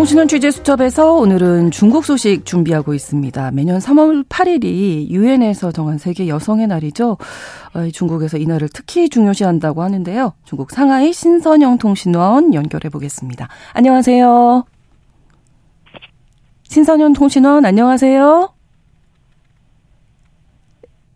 [0.00, 3.50] 통신원 취재 수첩에서 오늘은 중국 소식 준비하고 있습니다.
[3.50, 7.18] 매년 3월 8일이 유엔에서 정한 세계 여성의 날이죠.
[7.74, 10.32] 어, 중국에서 이 날을 특히 중요시한다고 하는데요.
[10.46, 13.48] 중국 상하이 신선영 통신원 연결해 보겠습니다.
[13.74, 14.64] 안녕하세요.
[16.62, 18.54] 신선영 통신원 안녕하세요.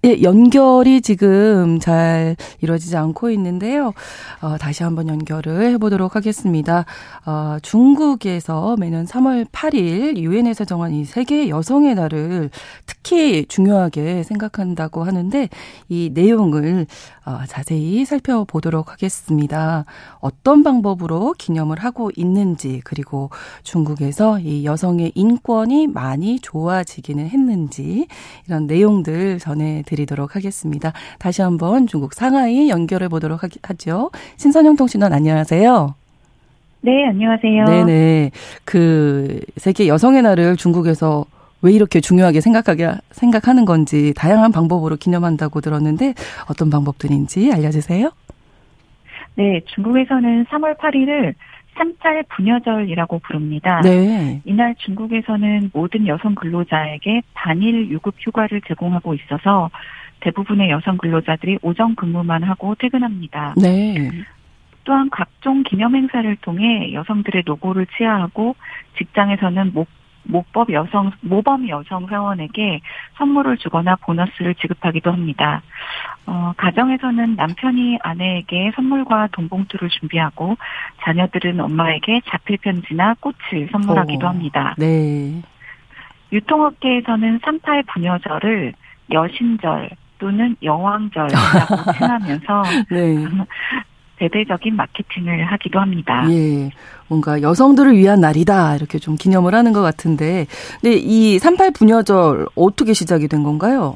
[0.04, 3.94] 예, 연결이 지금 잘 이루어지지 않고 있는데요.
[4.42, 6.84] 어, 다시 한번 연결을 해보도록 하겠습니다.
[7.24, 12.50] 어, 중국에서 매년 3월 8일 유엔에서 정한 이 세계 여성의 날을
[12.84, 15.48] 특히 중요하게 생각한다고 하는데
[15.88, 16.86] 이 내용을
[17.24, 19.86] 어, 자세히 살펴보도록 하겠습니다.
[20.20, 23.30] 어떤 방법으로 기념을 하고 있는지 그리고
[23.62, 28.06] 중국에서 이 여성의 인권이 많이 좋아지기는 했는지
[28.46, 29.93] 이런 내용들 전해드리겠습니다.
[29.94, 30.92] 드리도록 하겠습니다.
[31.18, 34.10] 다시 한번 중국 상하이 연결해 보도록 하죠.
[34.36, 35.94] 신선영 통신원 안녕하세요.
[36.80, 37.64] 네, 안녕하세요.
[37.64, 38.30] 네네.
[38.64, 41.24] 그 세계 여성의 날을 중국에서
[41.62, 46.12] 왜 이렇게 중요하게 생각하게 생각하는 건지 다양한 방법으로 기념한다고 들었는데
[46.50, 48.10] 어떤 방법들인지 알려주세요.
[49.36, 51.34] 네, 중국에서는 3월 8일을
[51.76, 53.80] 삼팔 부녀절이라고 부릅니다.
[53.82, 54.40] 네.
[54.44, 59.70] 이날 중국에서는 모든 여성 근로자에게 단일 유급 휴가를 제공하고 있어서
[60.20, 63.54] 대부분의 여성 근로자들이 오전 근무만 하고 퇴근합니다.
[63.60, 64.10] 네.
[64.84, 68.54] 또한 각종 기념 행사를 통해 여성들의 노고를 치하하고
[68.98, 69.88] 직장에서는 목
[70.24, 72.80] 모법 여성 모범 여성 회원에게
[73.16, 75.62] 선물을 주거나 보너스를 지급하기도 합니다.
[76.26, 80.56] 어, 가정에서는 남편이 아내에게 선물과 돈봉투를 준비하고
[81.02, 84.74] 자녀들은 엄마에게 자필 편지나 꽃을 선물하기도 어, 합니다.
[84.78, 85.42] 네.
[86.32, 88.72] 유통업계에서는 38 부녀절을
[89.12, 93.16] 여신절 또는 여왕절이라고 칭하면서 네.
[94.24, 96.24] 대대적인 마케팅을 하기도 합니다.
[96.30, 96.70] 예.
[97.08, 98.76] 뭔가 여성들을 위한 날이다.
[98.76, 100.46] 이렇게 좀 기념을 하는 것 같은데.
[100.80, 103.94] 근데 이 38 부녀절 어떻게 시작이 된 건가요?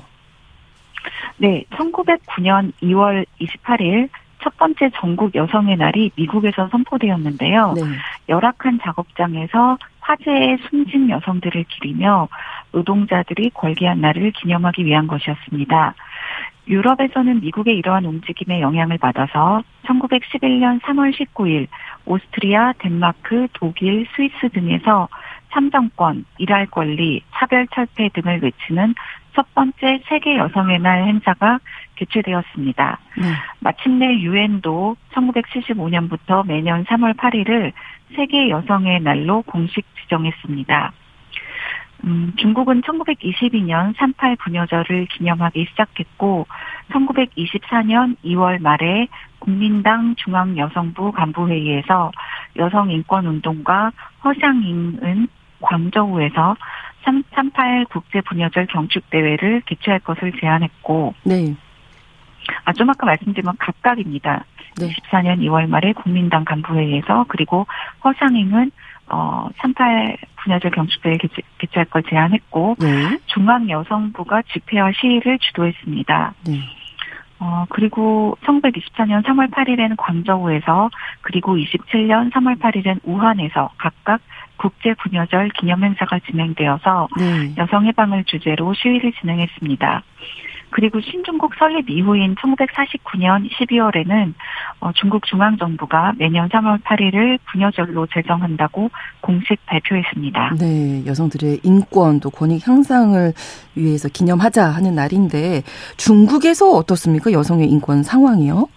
[1.38, 4.08] 네, 1909년 2월 28일
[4.42, 7.72] 첫 번째 전국 여성의 날이 미국에서 선포되었는데요.
[7.76, 7.82] 네.
[8.28, 12.28] 열악한 작업장에서 화재에 숨진 여성들을 기리며
[12.72, 15.94] 노동자들이 걸기한 날을 기념하기 위한 것이었습니다.
[16.68, 21.66] 유럽에서는 미국의 이러한 움직임에 영향을 받아서 1911년 3월 19일
[22.04, 25.09] 오스트리아, 덴마크, 독일, 스위스 등에서
[25.50, 28.94] 참정권, 일할 권리, 차별 철폐 등을 외치는
[29.35, 31.61] 첫 번째 세계 여성의 날 행사가
[31.96, 32.98] 개최되었습니다.
[33.18, 33.24] 네.
[33.61, 37.72] 마침내 유엔도 1975년부터 매년 3월 8일을
[38.16, 40.92] 세계 여성의 날로 공식 지정했습니다.
[42.04, 46.46] 음, 중국은 1922년 38 부녀절을 기념하기 시작했고
[46.92, 49.08] 1924년 2월 말에
[49.40, 52.12] 국민당 중앙여성부 간부회의에서
[52.56, 53.92] 여성인권운동가
[54.24, 55.28] 허샹잉은
[55.61, 56.56] 광저우에서
[57.04, 61.54] 38 국제부녀절 경축 대회를 개최할 것을 제안했고 네.
[62.64, 64.44] 아, 좀 아까 말씀드린 각각입니다.
[64.78, 64.88] 네.
[64.88, 67.66] 24년 2월 말에 국민당 간부회의에서 그리고
[68.04, 68.70] 허상잉은
[69.10, 73.18] 어, 38 분야절 경축대회 개최, 개최할 걸 제안했고 네.
[73.26, 76.34] 중앙여성부가 집회와 시위를 주도했습니다.
[76.46, 76.60] 네.
[77.40, 80.90] 어, 그리고 1924년 3월 8일에는 광저우에서
[81.22, 84.20] 그리고 27년 3월 8일엔 우한에서 각각
[84.56, 87.54] 국제 부녀절 기념 행사가 진행되어서 네.
[87.56, 90.02] 여성 해방을 주제로 시위를 진행했습니다.
[90.70, 94.35] 그리고 신중국 설립 이후인 1949년 12월에는
[94.81, 100.57] 어, 중국 중앙정부가 매년 3월 8일을 부녀절로 제정한다고 공식 발표했습니다.
[100.59, 103.33] 네, 여성들의 인권 또 권익 향상을
[103.74, 105.62] 위해서 기념하자 하는 날인데
[105.96, 107.33] 중국에서 어떻습니까?
[107.33, 108.68] 여성의 인권 상황이요?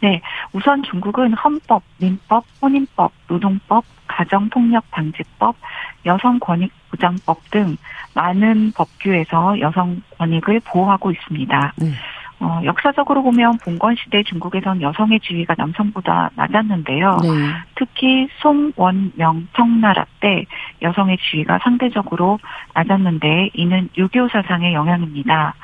[0.00, 0.20] 네,
[0.52, 5.56] 우선 중국은 헌법, 민법, 혼인법, 노동법, 가정폭력방지법,
[6.04, 7.76] 여성권익보장법 등
[8.14, 11.72] 많은 법규에서 여성 권익을 보호하고 있습니다.
[11.76, 11.86] 네.
[12.38, 17.16] 어, 역사적으로 보면 봉건 시대 중국에선 여성의 지위가 남성보다 낮았는데요.
[17.22, 17.28] 네.
[17.76, 20.44] 특히 송원명 청나라 때
[20.82, 22.38] 여성의 지위가 상대적으로
[22.74, 25.54] 낮았는데 이는 유교 사상의 영향입니다.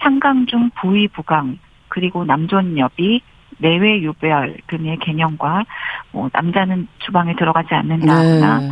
[0.00, 3.22] 상강 중 부위 부강 그리고 남존여비
[3.60, 5.64] 내외 유별 등의 개념과
[6.12, 8.70] 뭐 남자는 주방에 들어가지 않는다거나 네.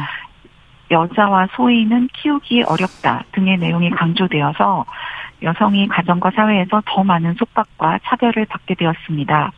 [0.91, 4.85] 여자와 소인은 키우기 어렵다 등의 내용이 강조되어서
[5.43, 9.53] 여성이 가정과 사회에서 더 많은 속박과 차별을 받게 되었습니다.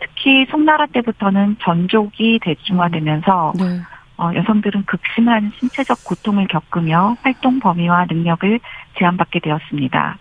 [0.00, 3.80] 특히 송나라 때부터는 전족이 대중화되면서 네.
[4.18, 8.58] 어, 여성들은 극심한 신체적 고통을 겪으며 활동 범위와 능력을
[8.98, 10.18] 제한받게 되었습니다.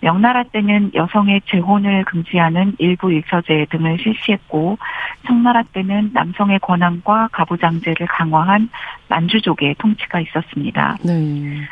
[0.00, 4.78] 명나라 때는 여성의 재혼을 금지하는 일부 일처제 등을 실시했고
[5.26, 8.70] 청나라 때는 남성의 권한과 가부장제를 강화한
[9.08, 10.96] 만주족의 통치가 있었습니다.
[11.04, 11.68] 네.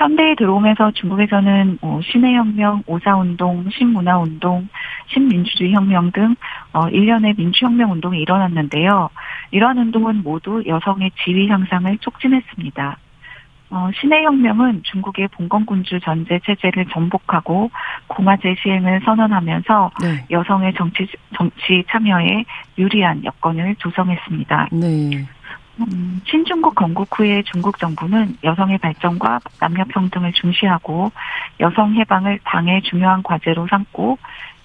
[0.00, 4.68] 현대에 들어오면서 중국에서는 뭐 신해혁명, 오사운동, 신문화운동,
[5.08, 6.36] 신민주주의 혁명 등
[6.72, 9.10] 어, 일련의 민주혁명 운동이 일어났는데요.
[9.50, 12.96] 이러한 운동은 모두 여성의 지위 향상을 촉진했습니다.
[13.70, 17.70] 어, 신해혁명은 중국의 봉건군주 전제 체제를 전복하고
[18.08, 20.24] 공화제 시행을 선언하면서 네.
[20.30, 21.06] 여성의 정치
[21.36, 22.44] 정치 참여에
[22.78, 24.68] 유리한 여건을 조성했습니다.
[24.72, 25.24] 네.
[25.78, 31.12] 음, 신중국 건국 후에 중국 정부는 여성의 발전과 남녀 평등을 중시하고
[31.60, 34.18] 여성 해방을 당의 중요한 과제로 삼고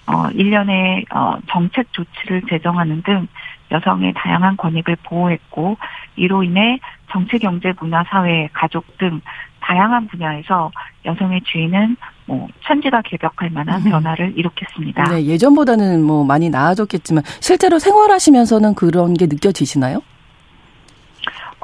[0.08, 3.26] 어, 일련의 어, 정책 조치를 제정하는 등
[3.70, 5.76] 여성의 다양한 권익을 보호했고
[6.16, 6.78] 이로 인해
[7.16, 9.22] 정치, 경제, 문화, 사회, 가족 등
[9.60, 10.70] 다양한 분야에서
[11.06, 13.90] 여성의 지위는 뭐 천지가 개벽할 만한 음.
[13.90, 15.04] 변화를 일으켰습니다.
[15.04, 20.02] 네, 예전보다는 뭐 많이 나아졌겠지만 실제로 생활하시면서는 그런 게 느껴지시나요?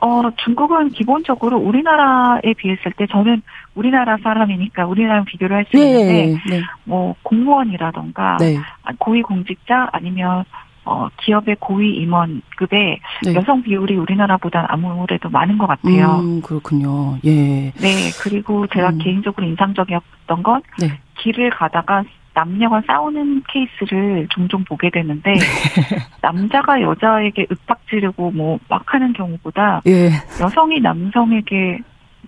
[0.00, 3.42] 어, 중국은 기본적으로 우리나라에 비했을 때 저는
[3.74, 6.62] 우리나라 사람이니까 우리나라랑 비교를 할 수 있는데 네.
[6.84, 8.56] 뭐 공무원이라던가 네.
[8.98, 10.44] 고위 공직자 아니면
[10.84, 13.34] 어, 기업의 고위 임원급의 네.
[13.34, 16.18] 여성 비율이 우리나라보다 아무래도 많은 것 같아요.
[16.20, 17.18] 음, 그렇군요.
[17.24, 17.70] 예.
[17.72, 18.98] 네, 그리고 제가 음.
[18.98, 20.98] 개인적으로 인상적이었던 건 네.
[21.18, 22.02] 길을 가다가
[22.34, 25.38] 남녀가 싸우는 케이스를 종종 보게 되는데 네.
[26.22, 30.08] 남자가 여자에게 윽박 지르고 뭐 막 하는 경우보다 예.
[30.40, 31.78] 여성이 남성에게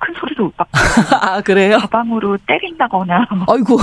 [0.01, 0.69] 큰 소리로 윽박
[1.23, 1.79] 아 그래요?
[1.79, 3.79] 가방으로 때린다거나 아이고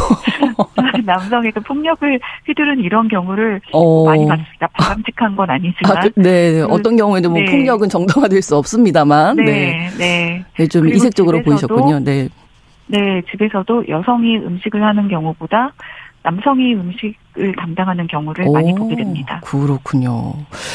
[1.05, 4.05] 남성에게 폭력을 휘두른 이런 경우를 어.
[4.05, 4.67] 많이 봤습니다.
[4.73, 6.59] 바람직한 건 아니지만 아, 그, 네, 네.
[6.59, 7.45] 그, 어떤 경우에도 뭐 네.
[7.45, 10.45] 폭력은 정당화될 수 없습니다만 네, 네, 네.
[10.57, 11.99] 네 좀 이색적으로 보이셨군요.
[11.99, 12.29] 네.
[12.87, 15.71] 네, 집에서도 여성이 음식을 하는 경우보다
[16.23, 19.41] 남성이 음식을 담당하는 경우를 오, 많이 보게 됩니다.
[19.43, 20.33] 그렇군요.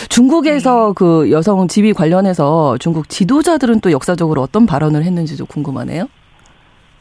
[0.08, 0.92] 중국에서 네.
[0.96, 6.08] 그 여성 지위 관련해서 중국 지도자들은 또 역사적으로 어떤 발언을 했는지도 궁금하네요.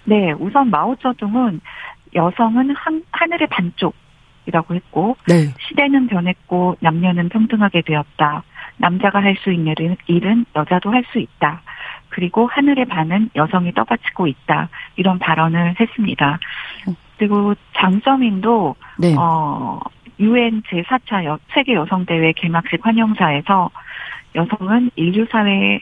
[0.03, 1.61] 네, 우선 마오쩌둥은
[2.13, 5.51] 여성은 한, 하늘의 반쪽이라고 했고 네.
[5.67, 8.43] 시대는 변했고 남녀는 평등하게 되었다.
[8.77, 9.73] 남자가 할 수 있는
[10.07, 11.61] 일은 여자도 할 수 있다.
[12.09, 14.69] 그리고 하늘의 반은 여성이 떠받치고 있다.
[14.95, 16.39] 이런 발언을 했습니다.
[17.17, 19.15] 그리고 장점인도 네.
[19.17, 19.79] 어
[20.19, 23.69] 유엔 제4차 세계 여성 대회 개막식 환영사에서
[24.35, 25.81] 여성은 인류 사회의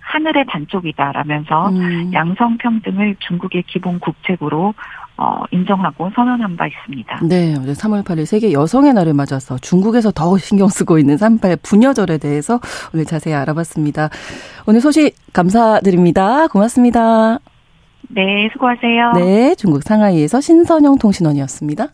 [0.00, 2.10] 하늘의 반쪽이다라면서 음.
[2.12, 4.74] 양성 평등을 중국의 기본 국책으로
[5.20, 7.20] 어, 인정하고 선언한 바 있습니다.
[7.24, 12.60] 네, 3월 8일 세계 여성의 날을 맞아서 중국에서 더 신경 쓰고 있는 38 부녀절에 대해서
[12.94, 14.10] 오늘 자세히 알아봤습니다.
[14.66, 16.46] 오늘 소식 감사드립니다.
[16.46, 17.40] 고맙습니다.
[18.08, 19.12] 네, 수고하세요.
[19.12, 21.92] 네, 중국 상하이에서 신선영 통신원이었습니다.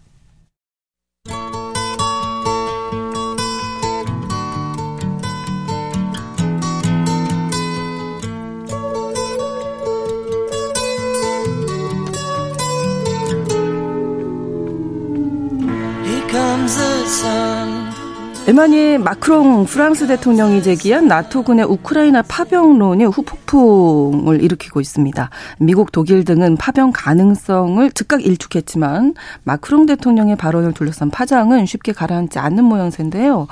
[18.46, 25.30] 에마니엘 마크롱 프랑스 대통령이 제기한 나토군의 우크라이나 파병론이 후폭풍을 일으키고 있습니다.
[25.60, 32.64] 미국, 독일 등은 파병 가능성을 즉각 일축했지만 마크롱 대통령의 발언을 둘러싼 파장은 쉽게 가라앉지 않는
[32.64, 33.46] 모양새인데요.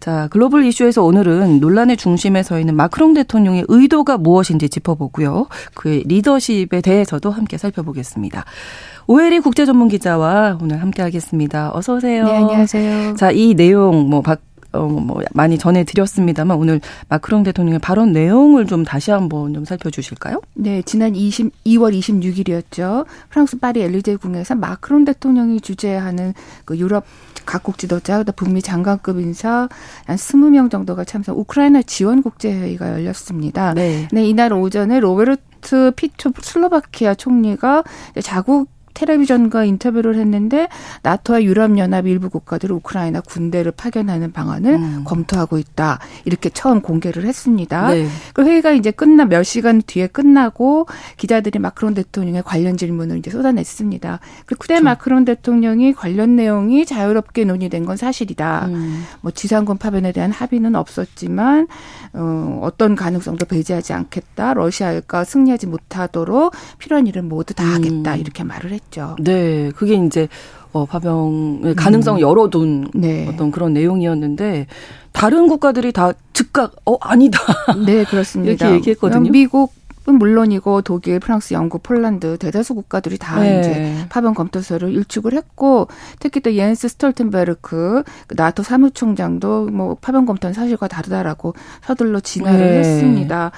[0.00, 5.48] 자, 글로벌 이슈에서 오늘은 논란의 중심에 서 있는 마크롱 대통령의 의도가 무엇인지 짚어보고요.
[5.74, 8.46] 그의 리더십에 대해서도 함께 살펴보겠습니다.
[9.10, 11.70] 오혜리 국제 전문 기자와 오늘 함께 하겠습니다.
[11.74, 12.26] 어서 오세요.
[12.26, 13.14] 네, 안녕하세요.
[13.16, 14.42] 자, 이 내용 뭐 박,
[14.72, 20.42] 어, 뭐, 많이 전해 드렸습니다만 오늘 마크롱 대통령의 발언 내용을 좀 다시 한번 좀 살펴주실까요?
[20.52, 23.06] 네, 지난 20, 2월 26일이었죠.
[23.30, 26.34] 프랑스 파리 엘리제 궁에서 마크롱 대통령이 주재하는
[26.66, 27.06] 그 유럽
[27.46, 29.70] 각국 지도자, 북미 장관급 인사
[30.04, 33.72] 한 20명 정도가 참석, 우크라이나 지원 국제 회의가 열렸습니다.
[33.72, 34.06] 네.
[34.12, 37.84] 네, 이날 오전에 로베르트 피초 슬로바키아 총리가
[38.22, 40.68] 자국 텔레비전과 인터뷰를 했는데
[41.02, 45.04] 나토와 유럽연합 일부 국가들이 우크라이나 군대를 파견하는 방안을 음.
[45.04, 46.00] 검토하고 있다.
[46.24, 47.90] 이렇게 처음 공개를 했습니다.
[47.90, 48.08] 네.
[48.34, 54.20] 그 회의가 이제 끝나 몇 시간 뒤에 끝나고 기자들이 마크론 대통령의 관련 질문을 이제 쏟아냈습니다.
[54.46, 54.84] 그때 그렇죠.
[54.84, 58.66] 마크론 대통령이 관련 내용이 자유롭게 논의된 건 사실이다.
[58.66, 59.04] 음.
[59.20, 61.68] 뭐 지상군 파견에 대한 합의는 없었지만
[62.14, 64.54] 어, 어떤 가능성도 배제하지 않겠다.
[64.54, 68.14] 러시아가 승리하지 못하도록 필요한 일을 모두 다 하겠다.
[68.14, 68.20] 음.
[68.20, 68.87] 이렇게 말을 했죠.
[68.88, 69.16] 있죠.
[69.20, 70.28] 네, 그게 이제
[70.72, 72.22] 어, 파병의 가능성을 음.
[72.22, 73.26] 열어둔 네.
[73.28, 74.66] 어떤 그런 내용이었는데
[75.12, 77.38] 다른 국가들이 다 즉각 어 아니다.
[77.86, 78.66] 네, 그렇습니다.
[78.66, 79.30] 이렇게 얘기했거든요.
[79.30, 79.72] 미국
[80.08, 83.60] 은 물론이고 독일, 프랑스, 영국, 폴란드 대다수 국가들이 다 네.
[83.60, 85.86] 이제 파병 검토설을 일축을 했고
[86.18, 92.78] 특히 또 옌스 스톨텐베르크 그 나토 사무총장도 뭐 파병 검토는 사실과 다르다라고 서둘러 진화를 네.
[92.78, 93.50] 했습니다.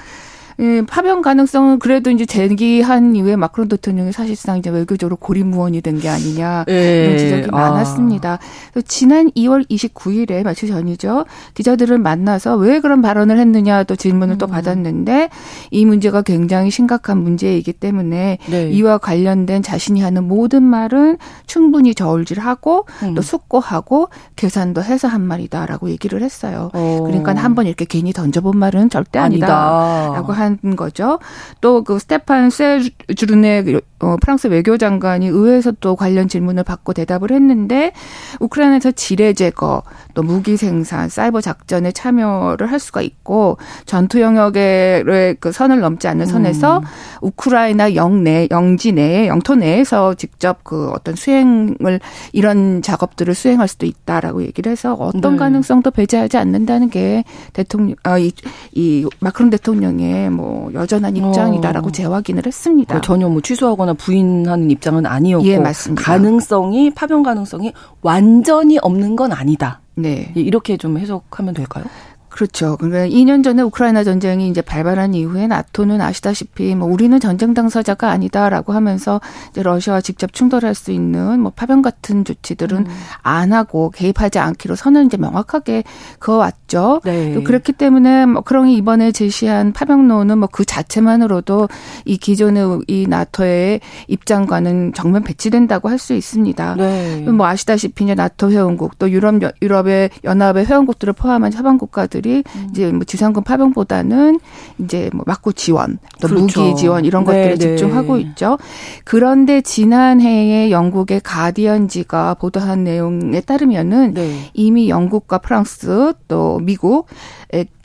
[0.59, 6.09] 예, 파병 가능성은 그래도 이제 제기한 이후에 마크론 대통령이 사실상 이제 외교적으로 고립무원이 된 게
[6.09, 7.05] 아니냐 예.
[7.05, 7.57] 이런 지적이 아.
[7.57, 8.39] 많았습니다.
[8.87, 11.25] 지난 2월 29일에 며칠 전이죠.
[11.53, 14.37] 기자들을 만나서 왜 그런 발언을 했느냐 또 질문을 음.
[14.37, 15.29] 또 받았는데
[15.69, 18.69] 이 문제가 굉장히 심각한 문제이기 때문에 네.
[18.71, 23.13] 이와 관련된 자신이 하는 모든 말은 충분히 저울질하고 음.
[23.13, 26.71] 또 숙고하고 계산도 해서 한 말이다라고 얘기를 했어요.
[26.73, 27.03] 오.
[27.03, 30.33] 그러니까 한 번 이렇게 괜히 던져본 말은 절대 아니다라고 아니다.
[30.41, 31.19] 한 거죠.
[31.61, 33.63] 또 그 스테판 세주르네
[34.01, 37.93] 어, 프랑스 외교장관이 의회에서 또 관련 질문을 받고 대답을 했는데
[38.39, 39.83] 우크라이나에서 지뢰 제거,
[40.13, 46.25] 또 무기 생산, 사이버 작전에 참여를 할 수가 있고 전투 영역의 그 선을 넘지 않는
[46.25, 46.83] 선에서 음.
[47.21, 51.99] 우크라이나 영내 영지 내에 영토 내에서 직접 그 어떤 수행을
[52.33, 55.37] 이런 작업들을 수행할 수도 있다라고 얘기를 해서 어떤 네.
[55.37, 58.31] 가능성도 배제하지 않는다는 게 대통령 아이
[58.73, 61.91] 이 마크롱 대통령의 뭐 여전한 입장이다라고 어.
[61.91, 63.01] 재확인을 했습니다.
[63.01, 66.03] 전혀 뭐 취소하거나 부인하는 입장은 아니었고 예, 맞습니다.
[66.03, 69.81] 가능성이 파병 가능성이 완전히 없는 건 아니다.
[69.95, 70.31] 네.
[70.35, 71.85] 이렇게 좀 해석하면 될까요?
[72.31, 72.77] 그렇죠.
[72.77, 78.73] 그러니까 2년 전에 우크라이나 전쟁이 이제 발발한 이후에 나토는 아시다시피 뭐 우리는 전쟁 당사자가 아니다라고
[78.73, 82.85] 하면서 이제 러시아와 직접 충돌할 수 있는 뭐 파병 같은 조치들은 음.
[83.21, 85.83] 안 하고 개입하지 않기로 선을 이제 명확하게
[86.19, 87.01] 그어왔죠.
[87.03, 87.33] 네.
[87.33, 91.69] 또 그렇기 때문에 뭐 그런이 이번에 제시한 파병론은 뭐 그 자체만으로도
[92.05, 96.75] 이 기존의 이 나토의 입장과는 정면 배치된다고 할 수 있습니다.
[96.77, 97.19] 네.
[97.29, 102.67] 뭐 아시다시피 이제 나토 회원국 또 유럽 유럽의 연합의 회원국들을 포함한 협방 국가들 것들이 음.
[102.69, 104.39] 이제 뭐 지상군 파병보다는
[104.79, 106.61] 이제 뭐 막구 지원, 또 그렇죠.
[106.61, 107.57] 무기 지원 이런 네, 것들에 네.
[107.57, 108.57] 집중하고 있죠.
[109.03, 114.49] 그런데 지난해에 영국의 가디언지가 보도한 내용에 따르면은 네.
[114.53, 117.07] 이미 영국과 프랑스 또 미국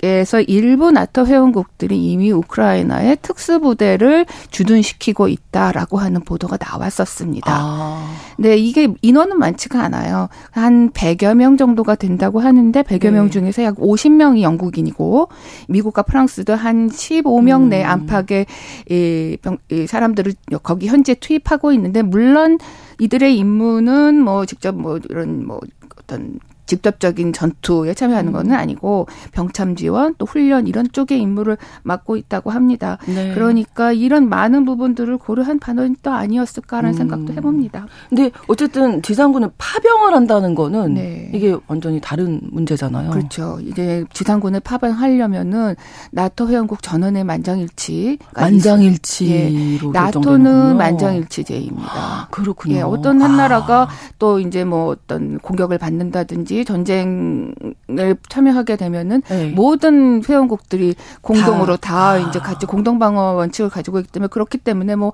[0.02, 7.50] 에서 일부 나토 회원국들이 이미 우크라이나에 특수부대를 주둔시키고 있다라고 하는 보도가 나왔었습니다.
[7.52, 8.16] 아.
[8.38, 10.28] 네, 이게 인원은 많지가 않아요.
[10.52, 13.10] 한 100여 명 정도가 된다고 하는데 100여 네.
[13.10, 15.28] 명 중에서 약 50명이 영국인이고
[15.68, 17.68] 미국과 프랑스도 한 15명 음.
[17.68, 18.46] 내 안팎의
[18.88, 19.36] 이,
[19.70, 22.58] 이 사람들을 거기 현재 투입하고 있는데 물론
[23.00, 25.60] 이들의 임무는 뭐 직접 뭐 이런 뭐
[25.98, 28.32] 어떤 직접적인 전투에 참여하는 음.
[28.32, 32.98] 것은 아니고 병참 지원 또 훈련 이런 쪽의 임무를 맡고 있다고 합니다.
[33.06, 33.32] 네.
[33.34, 36.98] 그러니까 이런 많은 부분들을 고려한 반원이 또 아니었을까라는 음.
[36.98, 37.86] 생각도 해봅니다.
[38.08, 41.30] 근데 어쨌든 지상군을 파병을 한다는 거는 네.
[41.32, 43.10] 이게 완전히 다른 문제잖아요.
[43.10, 43.58] 그렇죠.
[43.62, 45.76] 이제 지상군을 파병하려면은
[46.10, 49.92] 나토 회원국 전원의 만장일치 만장일치로 예.
[49.92, 51.88] 나토는 만장일치제입니다.
[51.88, 52.76] 아, 그렇군요.
[52.76, 52.80] 예.
[52.82, 53.88] 어떤 한 나라가 아.
[54.18, 59.50] 또 이제 뭐 어떤 공격을 받는다든지 전쟁을 참여하게 되면은 네.
[59.50, 62.18] 모든 회원국들이 공동으로 다, 다 아.
[62.18, 65.12] 이제 같이 공동 방어 원칙을 가지고 있기 때문에 그렇기 때문에 뭐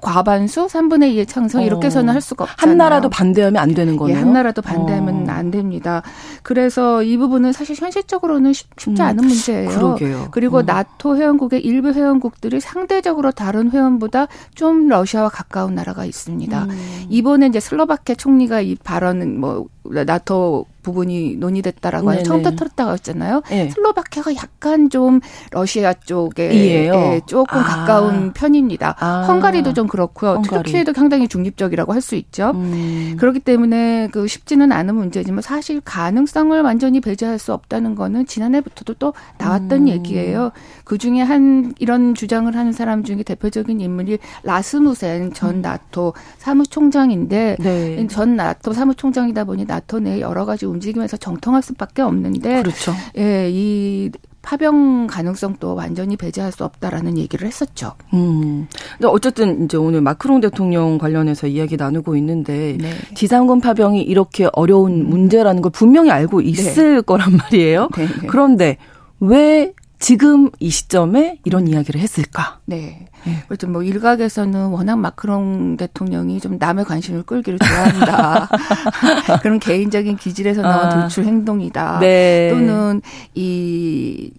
[0.00, 2.12] 과반수 3분의 2의 창성 이렇게 해서는 어.
[2.12, 2.70] 할 수가 없잖아요.
[2.70, 4.16] 한 나라도 반대하면 안 되는 거네요.
[4.16, 5.32] 예, 한 나라도 반대하면 어.
[5.32, 6.02] 안 됩니다.
[6.42, 9.00] 그래서 이 부분은 사실 현실적으로는 쉽지 음.
[9.00, 9.70] 않은 문제예요.
[9.70, 10.28] 그러게요.
[10.30, 10.62] 그리고 어.
[10.62, 16.64] 나토 회원국의 일부 회원국들이 상대적으로 다른 회원보다 좀 러시아와 가까운 나라가 있습니다.
[16.64, 17.06] 음.
[17.08, 23.42] 이번에 이제 슬로바키아 총리가 이 발언은 뭐 나토 부분이 논의됐다라고 하는 처음부터 털었다고 했잖아요.
[23.50, 23.68] 네.
[23.68, 25.20] 슬로바키아가 약간 좀
[25.50, 27.62] 러시아 쪽에 예, 조금 아.
[27.62, 28.96] 가까운 편입니다.
[28.98, 29.24] 아.
[29.28, 30.36] 헝가리도 좀 그렇고요.
[30.36, 30.64] 헝가리.
[30.64, 32.52] 터키에도 상당히 중립적이라고 할 수 있죠.
[32.54, 33.16] 음.
[33.20, 39.12] 그렇기 때문에 그 쉽지는 않은 문제지만 사실 가능성을 완전히 배제할 수 없다는 거는 지난해부터도 또
[39.36, 39.88] 나왔던 음.
[39.88, 40.50] 얘기예요.
[40.84, 45.60] 그 중에 한 이런 주장을 하는 사람 중에 대표적인 인물이 라스무센 전 음.
[45.60, 48.06] 나토 사무총장인데 네.
[48.06, 52.92] 전 나토 사무총장이다 보니 나 토내 여러 가지 움직이면서 정통할 수밖에 없는데 그렇죠.
[53.18, 54.10] 예, 이
[54.42, 57.92] 파병 가능성도 완전히 배제할 수 없다라는 얘기를 했었죠.
[58.14, 58.68] 음.
[58.92, 62.90] 근데 어쨌든 이제 오늘 마크롱 대통령 관련해서 이야기 나누고 있는데 네.
[63.14, 65.10] 지상군 파병이 이렇게 어려운 음.
[65.10, 67.00] 문제라는 걸 분명히 알고 있을 네.
[67.02, 67.90] 거란 말이에요.
[67.94, 68.26] 네, 네.
[68.28, 68.78] 그런데
[69.20, 72.60] 왜 지금 이 시점에 이런 이야기를 했을까?
[72.64, 73.06] 네.
[73.24, 73.42] 네.
[73.46, 73.68] 그렇죠.
[73.68, 78.48] 뭐 일각에서는 워낙 마크롱 대통령이 좀 남의 관심을 끌기를 좋아한다.
[79.42, 81.00] 그런 개인적인 기질에서 나온 아.
[81.00, 82.00] 돌출 행동이다.
[82.00, 82.50] 네.
[82.50, 83.02] 또는
[83.34, 84.32] 이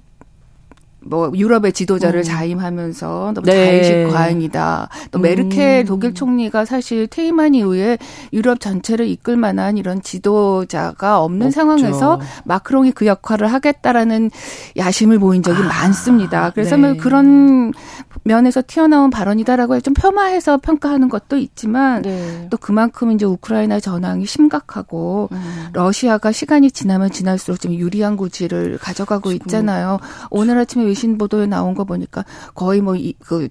[1.04, 2.24] 뭐 유럽의 지도자를 음.
[2.24, 3.54] 자임하면서 너무 네.
[3.54, 4.90] 자의식 과잉이다.
[5.10, 5.86] 또 메르켈 음.
[5.86, 7.98] 독일 총리가 사실 퇴임한 이후에
[8.34, 11.56] 유럽 전체를 이끌 만한 이런 지도자가 없는 없죠.
[11.56, 14.30] 상황에서 마크롱이 그 역할을 하겠다라는
[14.78, 15.68] 야심을 보인 적이 아.
[15.68, 16.52] 많습니다.
[16.52, 16.88] 그래서 네.
[16.88, 17.74] 뭐 그런
[18.24, 22.48] 면에서 튀어나온 발언이다라고 좀 폄하해서 평가하는 것도 있지만 네.
[22.52, 25.68] 또 그만큼 이제 우크라이나 전황이 심각하고 음.
[25.74, 30.00] 러시아가 시간이 지나면 지날수록 좀 유리한 고지를 가져가고 있잖아요.
[30.30, 33.50] 오늘 아침에 외신 보도에 나온 거 보니까 거의 뭐 그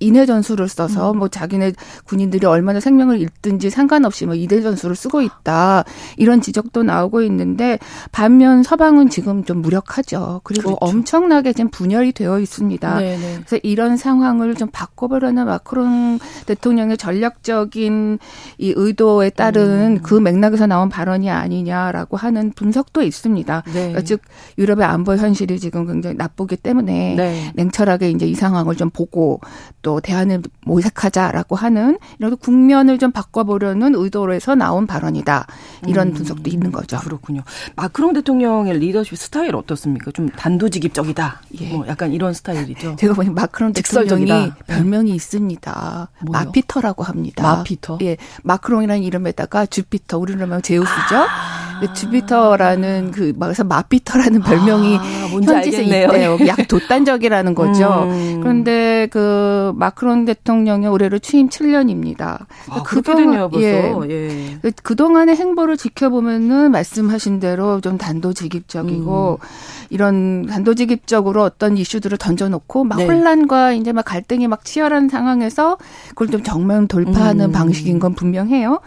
[0.00, 1.18] 인해 전술을 써서 음.
[1.18, 1.72] 뭐 자기네
[2.04, 5.84] 군인들이 얼마나 생명을 잃든지 상관없이 뭐 이대 전술을 쓰고 있다
[6.16, 7.78] 이런 지적도 나오고 있는데
[8.10, 10.40] 반면 서방은 지금 좀 무력하죠.
[10.42, 10.78] 그리고 그렇죠.
[10.80, 12.98] 엄청나게 지금 분열이 되어 있습니다.
[12.98, 13.18] 네네.
[13.18, 13.34] 네.
[13.36, 18.18] 그래서 이런 상황을 좀 바꿔보려는 마크롱 대통령의 전략적인
[18.58, 20.02] 이 의도에 따른 음.
[20.02, 23.62] 그 맥락에서 나온 발언이 아니냐라고 하는 분석도 있습니다.
[23.66, 23.72] 네.
[23.72, 24.22] 그러니까 즉
[24.58, 27.52] 유럽의 안보 현실이 지금 굉장히 나쁘기 때문에 네.
[27.54, 29.40] 냉철하게 이제 이 상황을 좀 보고
[29.82, 35.48] 또또 대안을 모색하자라고 하는 이런 국면을 좀 바꿔보려는 의도에서 나온 발언이다.
[35.88, 36.96] 이런 음, 분석도 있는 거죠.
[36.98, 37.42] 그렇군요.
[37.74, 40.12] 마크롱 대통령의 리더십 스타일 어떻습니까?
[40.12, 41.42] 좀 단도직입적이다.
[41.60, 41.70] 예.
[41.70, 42.94] 뭐 약간 이런 스타일이죠.
[43.00, 44.52] 제가 보니 마크롱 대통령이 네.
[44.68, 46.08] 별명이 있습니다.
[46.24, 46.32] 뭐요?
[46.44, 47.42] 마피터라고 합니다.
[47.42, 47.98] 마피터?
[48.02, 48.16] 예.
[48.44, 51.16] 마크롱이라는 이름에다가 주피터, 우리로 말 제우스죠.
[51.16, 51.59] 아.
[51.94, 56.38] 주피터라는 그 그래서 마피터라는 별명이 아, 현지에서 있대요.
[56.46, 58.04] 약 도단적이라는 거죠.
[58.08, 58.40] 음.
[58.40, 62.46] 그런데 그 마크롱 대통령이 올해로 취임 7년입니다.
[62.68, 64.58] 아, 그동안 예, 예.
[64.62, 69.46] 그 그동안의 행보를 지켜보면은 말씀하신 대로 좀 단도직입적이고 음.
[69.90, 73.06] 이런 단도직입적으로 어떤 이슈들을 던져놓고 막 네.
[73.06, 75.78] 혼란과 이제 막 갈등이 막 치열한 상황에서
[76.10, 77.52] 그걸 좀 정면 돌파하는 음.
[77.52, 78.80] 방식인 건 분명해요.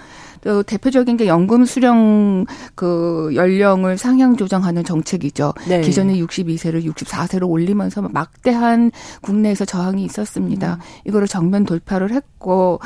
[0.44, 5.54] 또 대표적인 게 연금 수령 그 연령을 상향 조정하는 정책이죠.
[5.68, 5.82] 네.
[5.82, 8.92] 기존에 62세를 64세로 올리면서 막대한
[9.22, 10.74] 국내에서 저항이 있었습니다.
[10.76, 10.80] 음.
[11.08, 12.80] 이거를 정면 돌파를 했고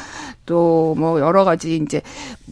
[0.45, 2.01] 또 뭐 여러 가지 이제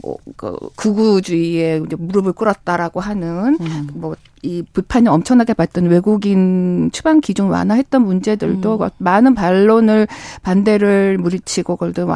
[0.01, 3.88] 뭐 그 구구주의에 이제 무릎을 꿇었다라고 하는 음.
[3.93, 4.16] 뭐
[4.46, 8.89] 이 비판이 엄청나게 받던 외국인 추방 기준 완화했던 문제들도 음.
[9.00, 10.08] 많은 반론을
[10.43, 12.08] 반대를 물리치고 그걸도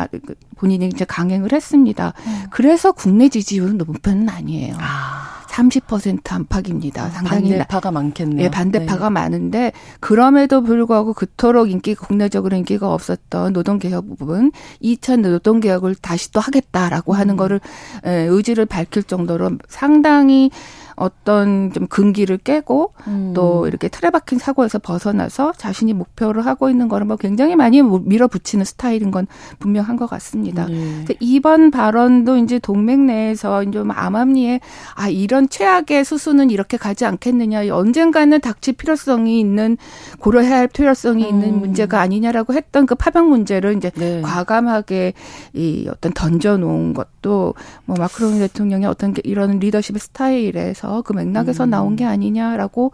[0.56, 2.14] 본인이 이제 강행을 했습니다.
[2.28, 2.44] 음.
[2.52, 4.76] 그래서 국내 지지율은 높은 아니에요.
[4.80, 5.40] 아.
[5.50, 7.06] 30% 안팎입니다.
[7.06, 8.46] 아, 상당히 반대파가 많겠네요.
[8.46, 9.14] 예, 반대파가 네.
[9.14, 14.52] 많은데 그럼에도 불구하고 그토록 인기가 국내적으로 인기가 없었던 노동개혁 부분
[14.82, 17.18] 2차 노동개혁을 다시 또 하겠다라고 음.
[17.18, 17.60] 하는 거를
[18.06, 20.52] 예, 의지를 밝힐 정도로 상당히
[21.00, 23.32] 어떤 좀 근기를 깨고 음.
[23.34, 28.66] 또 이렇게 틀에 박힌 사고에서 벗어나서 자신이 목표를 하고 있는 거를 뭐 굉장히 많이 밀어붙이는
[28.66, 29.26] 스타일인 건
[29.60, 30.66] 분명한 것 같습니다.
[30.66, 31.06] 네.
[31.22, 34.60] 이번 발언도 이제 동맹 내에서 좀 암암리에
[34.96, 39.78] 아 이런 최악의 수순은 이렇게 가지 않겠느냐 언젠가는 닥칠 필요성이 있는
[40.20, 41.30] 고려해야 할 필요성이 음.
[41.30, 44.22] 있는 문제가 아니냐라고 했던 그 파병 문제를 이제 네.
[44.22, 45.14] 과감하게
[45.54, 47.54] 이 어떤 던져놓은 것도
[47.86, 51.70] 뭐 마크롱 대통령의 어떤 이런 리더십의 스타일에서 그 맥락에서 음.
[51.70, 52.92] 나온 게 아니냐라고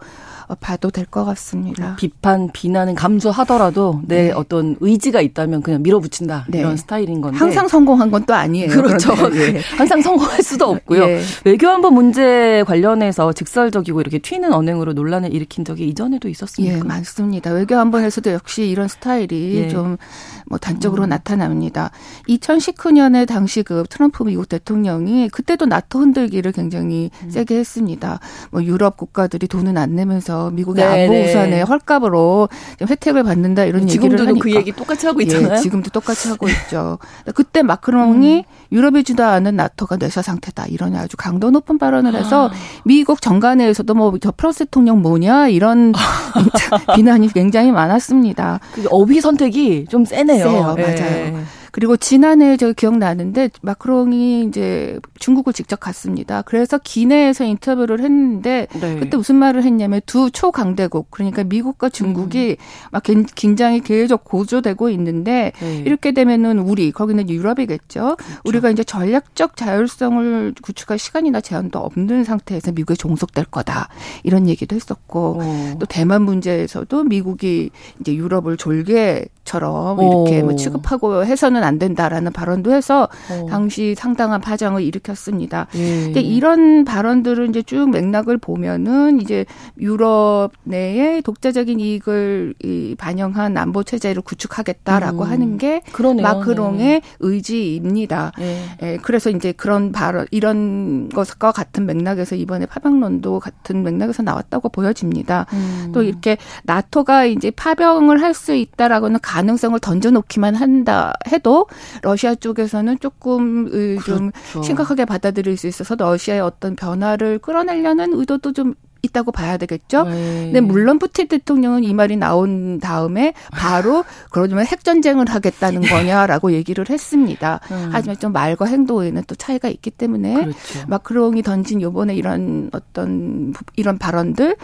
[0.54, 1.96] 봐도 될 것 같습니다.
[1.96, 4.32] 비판, 비난은 감수하더라도 내 네.
[4.32, 6.58] 어떤 의지가 있다면 그냥 밀어붙인다 네.
[6.58, 8.68] 이런 스타일인 건데 항상 성공한 건 또 아니에요.
[8.70, 9.12] 그렇죠.
[9.34, 9.60] 예.
[9.76, 11.02] 항상 성공할 수도 없고요.
[11.04, 11.20] 예.
[11.44, 16.78] 외교안보 문제 관련해서 직설적이고 이렇게 튀는 언행으로 논란을 일으킨 적이 이전에도 있었습니까?
[16.78, 17.52] 예, 많습니다.
[17.52, 19.68] 외교안보에서도 역시 이런 스타일이 예.
[19.68, 21.10] 좀뭐 단적으로 음.
[21.10, 21.90] 나타납니다.
[22.28, 27.30] 2019년에 당시 그 트럼프 미국 대통령이 그때도 나토 흔들기를 굉장히 음.
[27.30, 28.18] 세게 했습니다.
[28.50, 31.62] 뭐 유럽 국가들이 돈은 안 내면서 미국의 네, 안보 네.
[31.62, 32.48] 헐값으로
[32.88, 35.54] 혜택을 받는다 이런 얘기를 하니까 지금도 그 얘기 똑같이 하고 있잖아요.
[35.54, 36.98] 예, 지금도 똑같이 하고 있죠.
[37.34, 38.42] 그때 마크롱이 음.
[38.72, 42.52] 유럽이 주도 않은 나토가 내사 상태다 이런 아주 강도 높은 발언을 해서 아.
[42.84, 45.92] 미국 정관에서도 뭐 저 프랑스 대통령 뭐냐 이런
[46.96, 48.60] 비난이 굉장히 많았습니다.
[48.72, 50.50] 그 어휘 선택이 좀 세네요.
[50.50, 50.82] 세요, 네.
[50.82, 51.44] 맞아요.
[51.76, 56.40] 그리고 지난해 저 기억나는데 마크롱이 이제 중국을 직접 갔습니다.
[56.40, 58.98] 그래서 기내에서 인터뷰를 했는데 네.
[58.98, 62.88] 그때 무슨 말을 했냐면 두 초강대국 그러니까 미국과 중국이 음.
[62.92, 65.82] 막 긴장이 계속 고조되고 있는데 네.
[65.84, 68.16] 이렇게 되면은 우리 거기는 유럽이겠죠.
[68.16, 68.40] 그렇죠.
[68.46, 73.90] 우리가 이제 전략적 자율성을 구축할 시간이나 제한도 없는 상태에서 미국에 종속될 거다
[74.22, 75.40] 이런 얘기도 했었고 오.
[75.42, 75.76] 어.
[75.78, 77.68] 또 대만 문제에서도 미국이
[78.00, 83.46] 이제 유럽을 졸개 처럼 이렇게 뭐 취급하고 해서는 안 된다라는 발언도 해서 어.
[83.48, 85.68] 당시 상당한 파장을 일으켰습니다.
[85.74, 86.04] 예.
[86.04, 89.46] 근데 이런 발언들을 이제 쭉 맥락을 보면은 이제
[89.78, 95.30] 유럽 내에 독자적인 이익을 이 반영한 안보 체제를 구축하겠다라고 음.
[95.30, 96.22] 하는 게 그러네요.
[96.22, 97.02] 마크롱의 네.
[97.20, 98.32] 의지입니다.
[98.40, 98.62] 예.
[98.82, 98.96] 예.
[99.00, 105.46] 그래서 이제 그런 발언 이런 것과 같은 맥락에서 이번에 파병론도 같은 맥락에서 나왔다고 보여집니다.
[105.52, 105.90] 음.
[105.94, 111.66] 또 이렇게 나토가 이제 파병을 할 수 있다라고는 가 능성을 던져놓기만 한다 해도
[112.02, 114.02] 러시아 쪽에서는 조금 그렇죠.
[114.04, 114.30] 좀
[114.62, 118.74] 심각하게 받아들일 수 있어서 러시아의 어떤 변화를 끌어내려는 의도도 좀
[119.06, 120.04] 있다고 봐야 되겠죠.
[120.04, 120.44] 네.
[120.44, 126.88] 근데 물론 푸틴 대통령은 이 말이 나온 다음에 바로 그러면 핵 전쟁을 하겠다는 거냐라고 얘기를
[126.88, 127.60] 했습니다.
[127.70, 127.88] 음.
[127.92, 130.86] 하지만 좀 말과 행동에는 또 차이가 있기 때문에 그렇죠.
[130.88, 134.56] 마크롱이 던진 요번에 이런 어떤 이런 발언들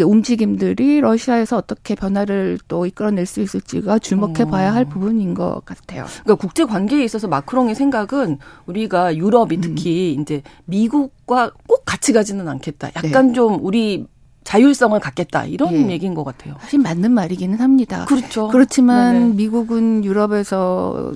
[0.00, 4.88] 움직임들이 러시아에서 어떻게 변화를 또 이끌어낼 수 있을지가 주목해 봐야 할 어.
[4.88, 6.06] 부분인 것 같아요.
[6.22, 10.22] 그러니까 국제 관계에 있어서 마크롱의 생각은 우리가 유럽이 특히 음.
[10.22, 12.88] 이제 미국과 꼭 같이 가지는 않겠다.
[12.96, 13.32] 약간 네.
[13.32, 13.81] 좀 우리
[14.44, 15.92] 자율성을 갖겠다 이런 예.
[15.92, 16.56] 얘기인 것 같아요.
[16.60, 18.04] 사실 맞는 말이기는 합니다.
[18.06, 18.48] 그렇죠.
[18.48, 19.34] 그렇지만 네네.
[19.34, 21.12] 미국은 유럽에서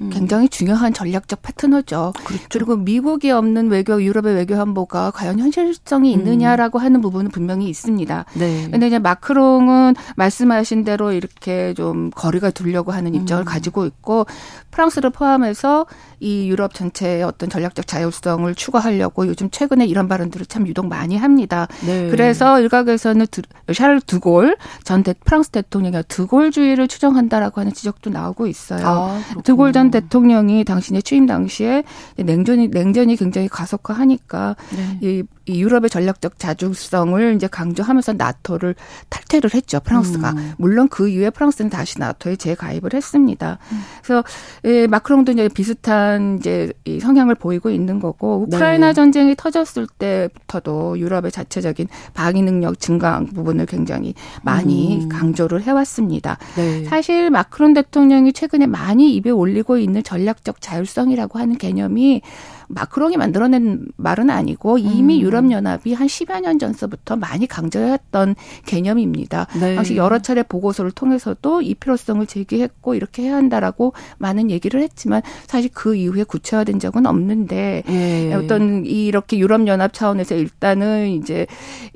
[0.00, 0.10] 음.
[0.10, 2.12] 굉장히 중요한 전략적 파트너죠.
[2.24, 2.44] 그렇죠.
[2.50, 6.20] 그리고 미국이 없는 외교, 유럽의 외교 한보가 과연 현실성이 음.
[6.20, 6.84] 있느냐라고 음.
[6.84, 8.24] 하는 부분은 분명히 있습니다.
[8.34, 8.68] 네.
[8.70, 13.46] 근데 이제 마크롱은 말씀하신 대로 이렇게 좀 거리가 두려고 하는 입장을 음.
[13.46, 14.26] 가지고 있고
[14.70, 15.86] 프랑스를 포함해서
[16.20, 21.68] 이 유럽 전체의 어떤 전략적 자율성을 추구하려고 요즘 최근에 이런 발언들을 참 유독 많이 합니다.
[21.86, 22.10] 네.
[22.10, 23.26] 그래서 일각에서는
[23.72, 28.86] 샤를 드골 전 프랑스 대통령이 드골주의를 추정한다라고 하는 지적도 나오고 있어요.
[28.86, 31.84] 아, 드골 전 대통령이 당신의 취임 당시에
[32.16, 34.98] 냉전이 냉전이 굉장히 가속화하니까 네.
[35.00, 38.74] 이, 이 유럽의 전략적 자주성을 이제 강조하면서 나토를
[39.08, 39.80] 탈퇴를 했죠.
[39.80, 40.52] 프랑스가 음.
[40.58, 43.58] 물론 그 이후에 프랑스는 다시 나토에 재가입을 했습니다.
[43.72, 43.80] 음.
[44.02, 44.24] 그래서
[44.64, 48.92] 예, 마크롱도 이제 비슷한 이제 이 성향을 보이고 있는 거고 우크라이나 네.
[48.92, 55.08] 전쟁이 터졌을 때부터도 유럽의 자체적인 방위 능력 증강 부분을 굉장히 많이 음.
[55.08, 56.38] 강조를 해왔습니다.
[56.56, 56.84] 네.
[56.84, 62.22] 사실 마크롱 대통령이 최근에 많이 입에 올리고 있는 전략적 자율성이라고 하는 개념이
[62.68, 65.20] 마크롱이 만들어낸 말은 아니고 이미 음.
[65.20, 68.34] 유럽연합이 한 10여 년 전서부터 많이 강조했던
[68.66, 69.46] 개념입니다.
[69.60, 69.76] 네.
[69.76, 75.70] 당시 여러 차례 보고서를 통해서도 이 필요성을 제기했고 이렇게 해야 한다라고 많은 얘기를 했지만 사실
[75.72, 78.34] 그 이후에 구체화된 적은 없는데 예.
[78.34, 81.46] 어떤 이렇게 유럽연합 차원에서 일단은 이제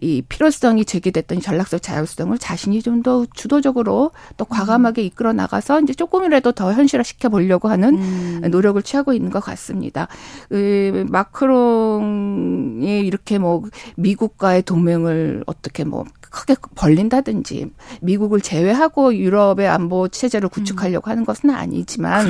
[0.00, 6.52] 이 필요성이 제기됐던 전략적 자율성을 자신이 좀 더 주도적으로 또 과감하게 이끌어 나가서 이제 조금이라도
[6.52, 8.40] 더 현실화 시켜 보려고 하는 음.
[8.50, 10.08] 노력을 취하고 있는 것 같습니다.
[10.60, 13.62] 그 마크롱이 이렇게 뭐
[13.96, 17.70] 미국과의 동맹을 어떻게 뭐 크게 벌린다든지
[18.00, 21.10] 미국을 제외하고 유럽의 안보 체제를 구축하려고 음.
[21.10, 22.26] 하는 것은 아니지만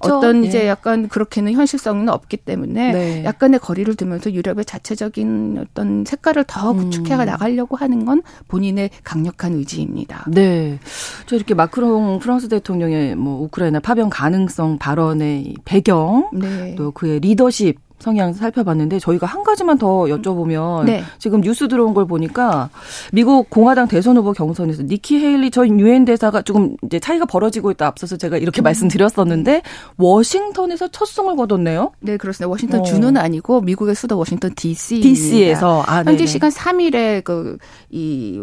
[0.00, 0.48] 어떤 예.
[0.48, 3.24] 이제 약간 그렇게는 현실성은 없기 때문에 네.
[3.24, 6.76] 약간의 거리를 두면서 유럽의 자체적인 어떤 색깔을 더 음.
[6.78, 10.26] 구축해 나가려고 하는 건 본인의 강력한 의지입니다.
[10.28, 10.78] 네.
[11.26, 16.74] 저 이렇게 마크롱 프랑스 대통령의 뭐 우크라이나 파병 가능성 발언의 배경 네.
[16.76, 21.04] 또 그의 리더십 성향 살펴봤는데 저희가 한 가지만 더 여쭤보면 네.
[21.18, 22.70] 지금 뉴스 들어온 걸 보니까
[23.12, 27.86] 미국 공화당 대선 후보 경선에서 니키 헤일리 전 유엔 대사가 조금 이제 차이가 벌어지고 있다
[27.86, 28.64] 앞서서 제가 이렇게 음.
[28.64, 29.62] 말씀드렸었는데
[29.96, 31.92] 워싱턴에서 첫 승을 거뒀네요.
[32.00, 32.48] 네 그렇습니다.
[32.48, 32.82] 워싱턴 어.
[32.82, 35.00] 주는 아니고 미국의 수도 워싱턴 D.C.
[35.00, 37.58] DC에서 아, 현지 시간 3일에 그
[37.90, 38.42] 이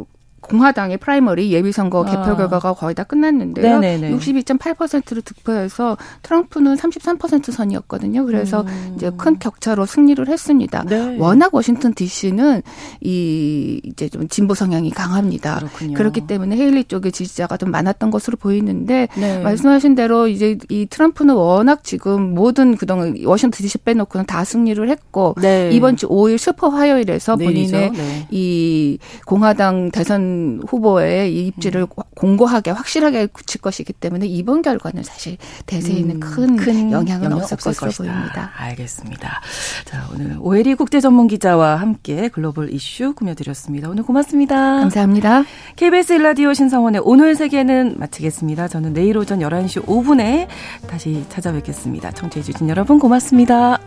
[0.49, 2.05] 공화당의 프라이머리 예비선거 아.
[2.05, 3.79] 개표 결과가 거의 다 끝났는데요.
[3.79, 4.15] 네네네.
[4.17, 8.25] 62.8%로 득표해서 트럼프는 33% 선이었거든요.
[8.25, 8.93] 그래서 음.
[8.95, 10.83] 이제 큰 격차로 승리를 했습니다.
[10.87, 11.17] 네.
[11.19, 12.61] 워낙 워싱턴 D.C.는
[13.01, 15.57] 이 이제 좀 진보 성향이 강합니다.
[15.57, 15.93] 그렇군요.
[15.95, 19.39] 그렇기 때문에 헤일리 쪽의 지지자가 좀 많았던 것으로 보이는데 네.
[19.39, 23.79] 말씀하신 대로 이제 이 트럼프는 워낙 지금 모든 그동안 워싱턴 D.C.
[23.79, 25.69] 빼놓고는 다 승리를 했고 네.
[25.73, 28.27] 이번 주 5일 슈퍼 화요일에서 본인의 네.
[28.31, 30.36] 이 공화당 대선
[30.67, 32.03] 후보의 입지를 음.
[32.15, 37.55] 공고하게 확실하게 굳힐 것이기 때문에 이번 결과는 사실 대세에는 음, 큰, 큰 영향은 영향 없을,
[37.55, 38.03] 없을 것으로 것이다.
[38.03, 38.51] 보입니다.
[38.55, 39.41] 알겠습니다.
[39.85, 43.89] 자, 오늘 오혜리 국제 전문 기자와 함께 글로벌 이슈 꾸며드렸습니다.
[43.89, 44.79] 오늘 고맙습니다.
[44.79, 45.43] 감사합니다.
[45.75, 48.67] KBS 일라디오 신성원의 오늘 세계는 마치겠습니다.
[48.67, 50.47] 저는 내일 오전 11시 5분에
[50.87, 52.11] 다시 찾아뵙겠습니다.
[52.11, 53.79] 청취해주신 여러분 고맙습니다.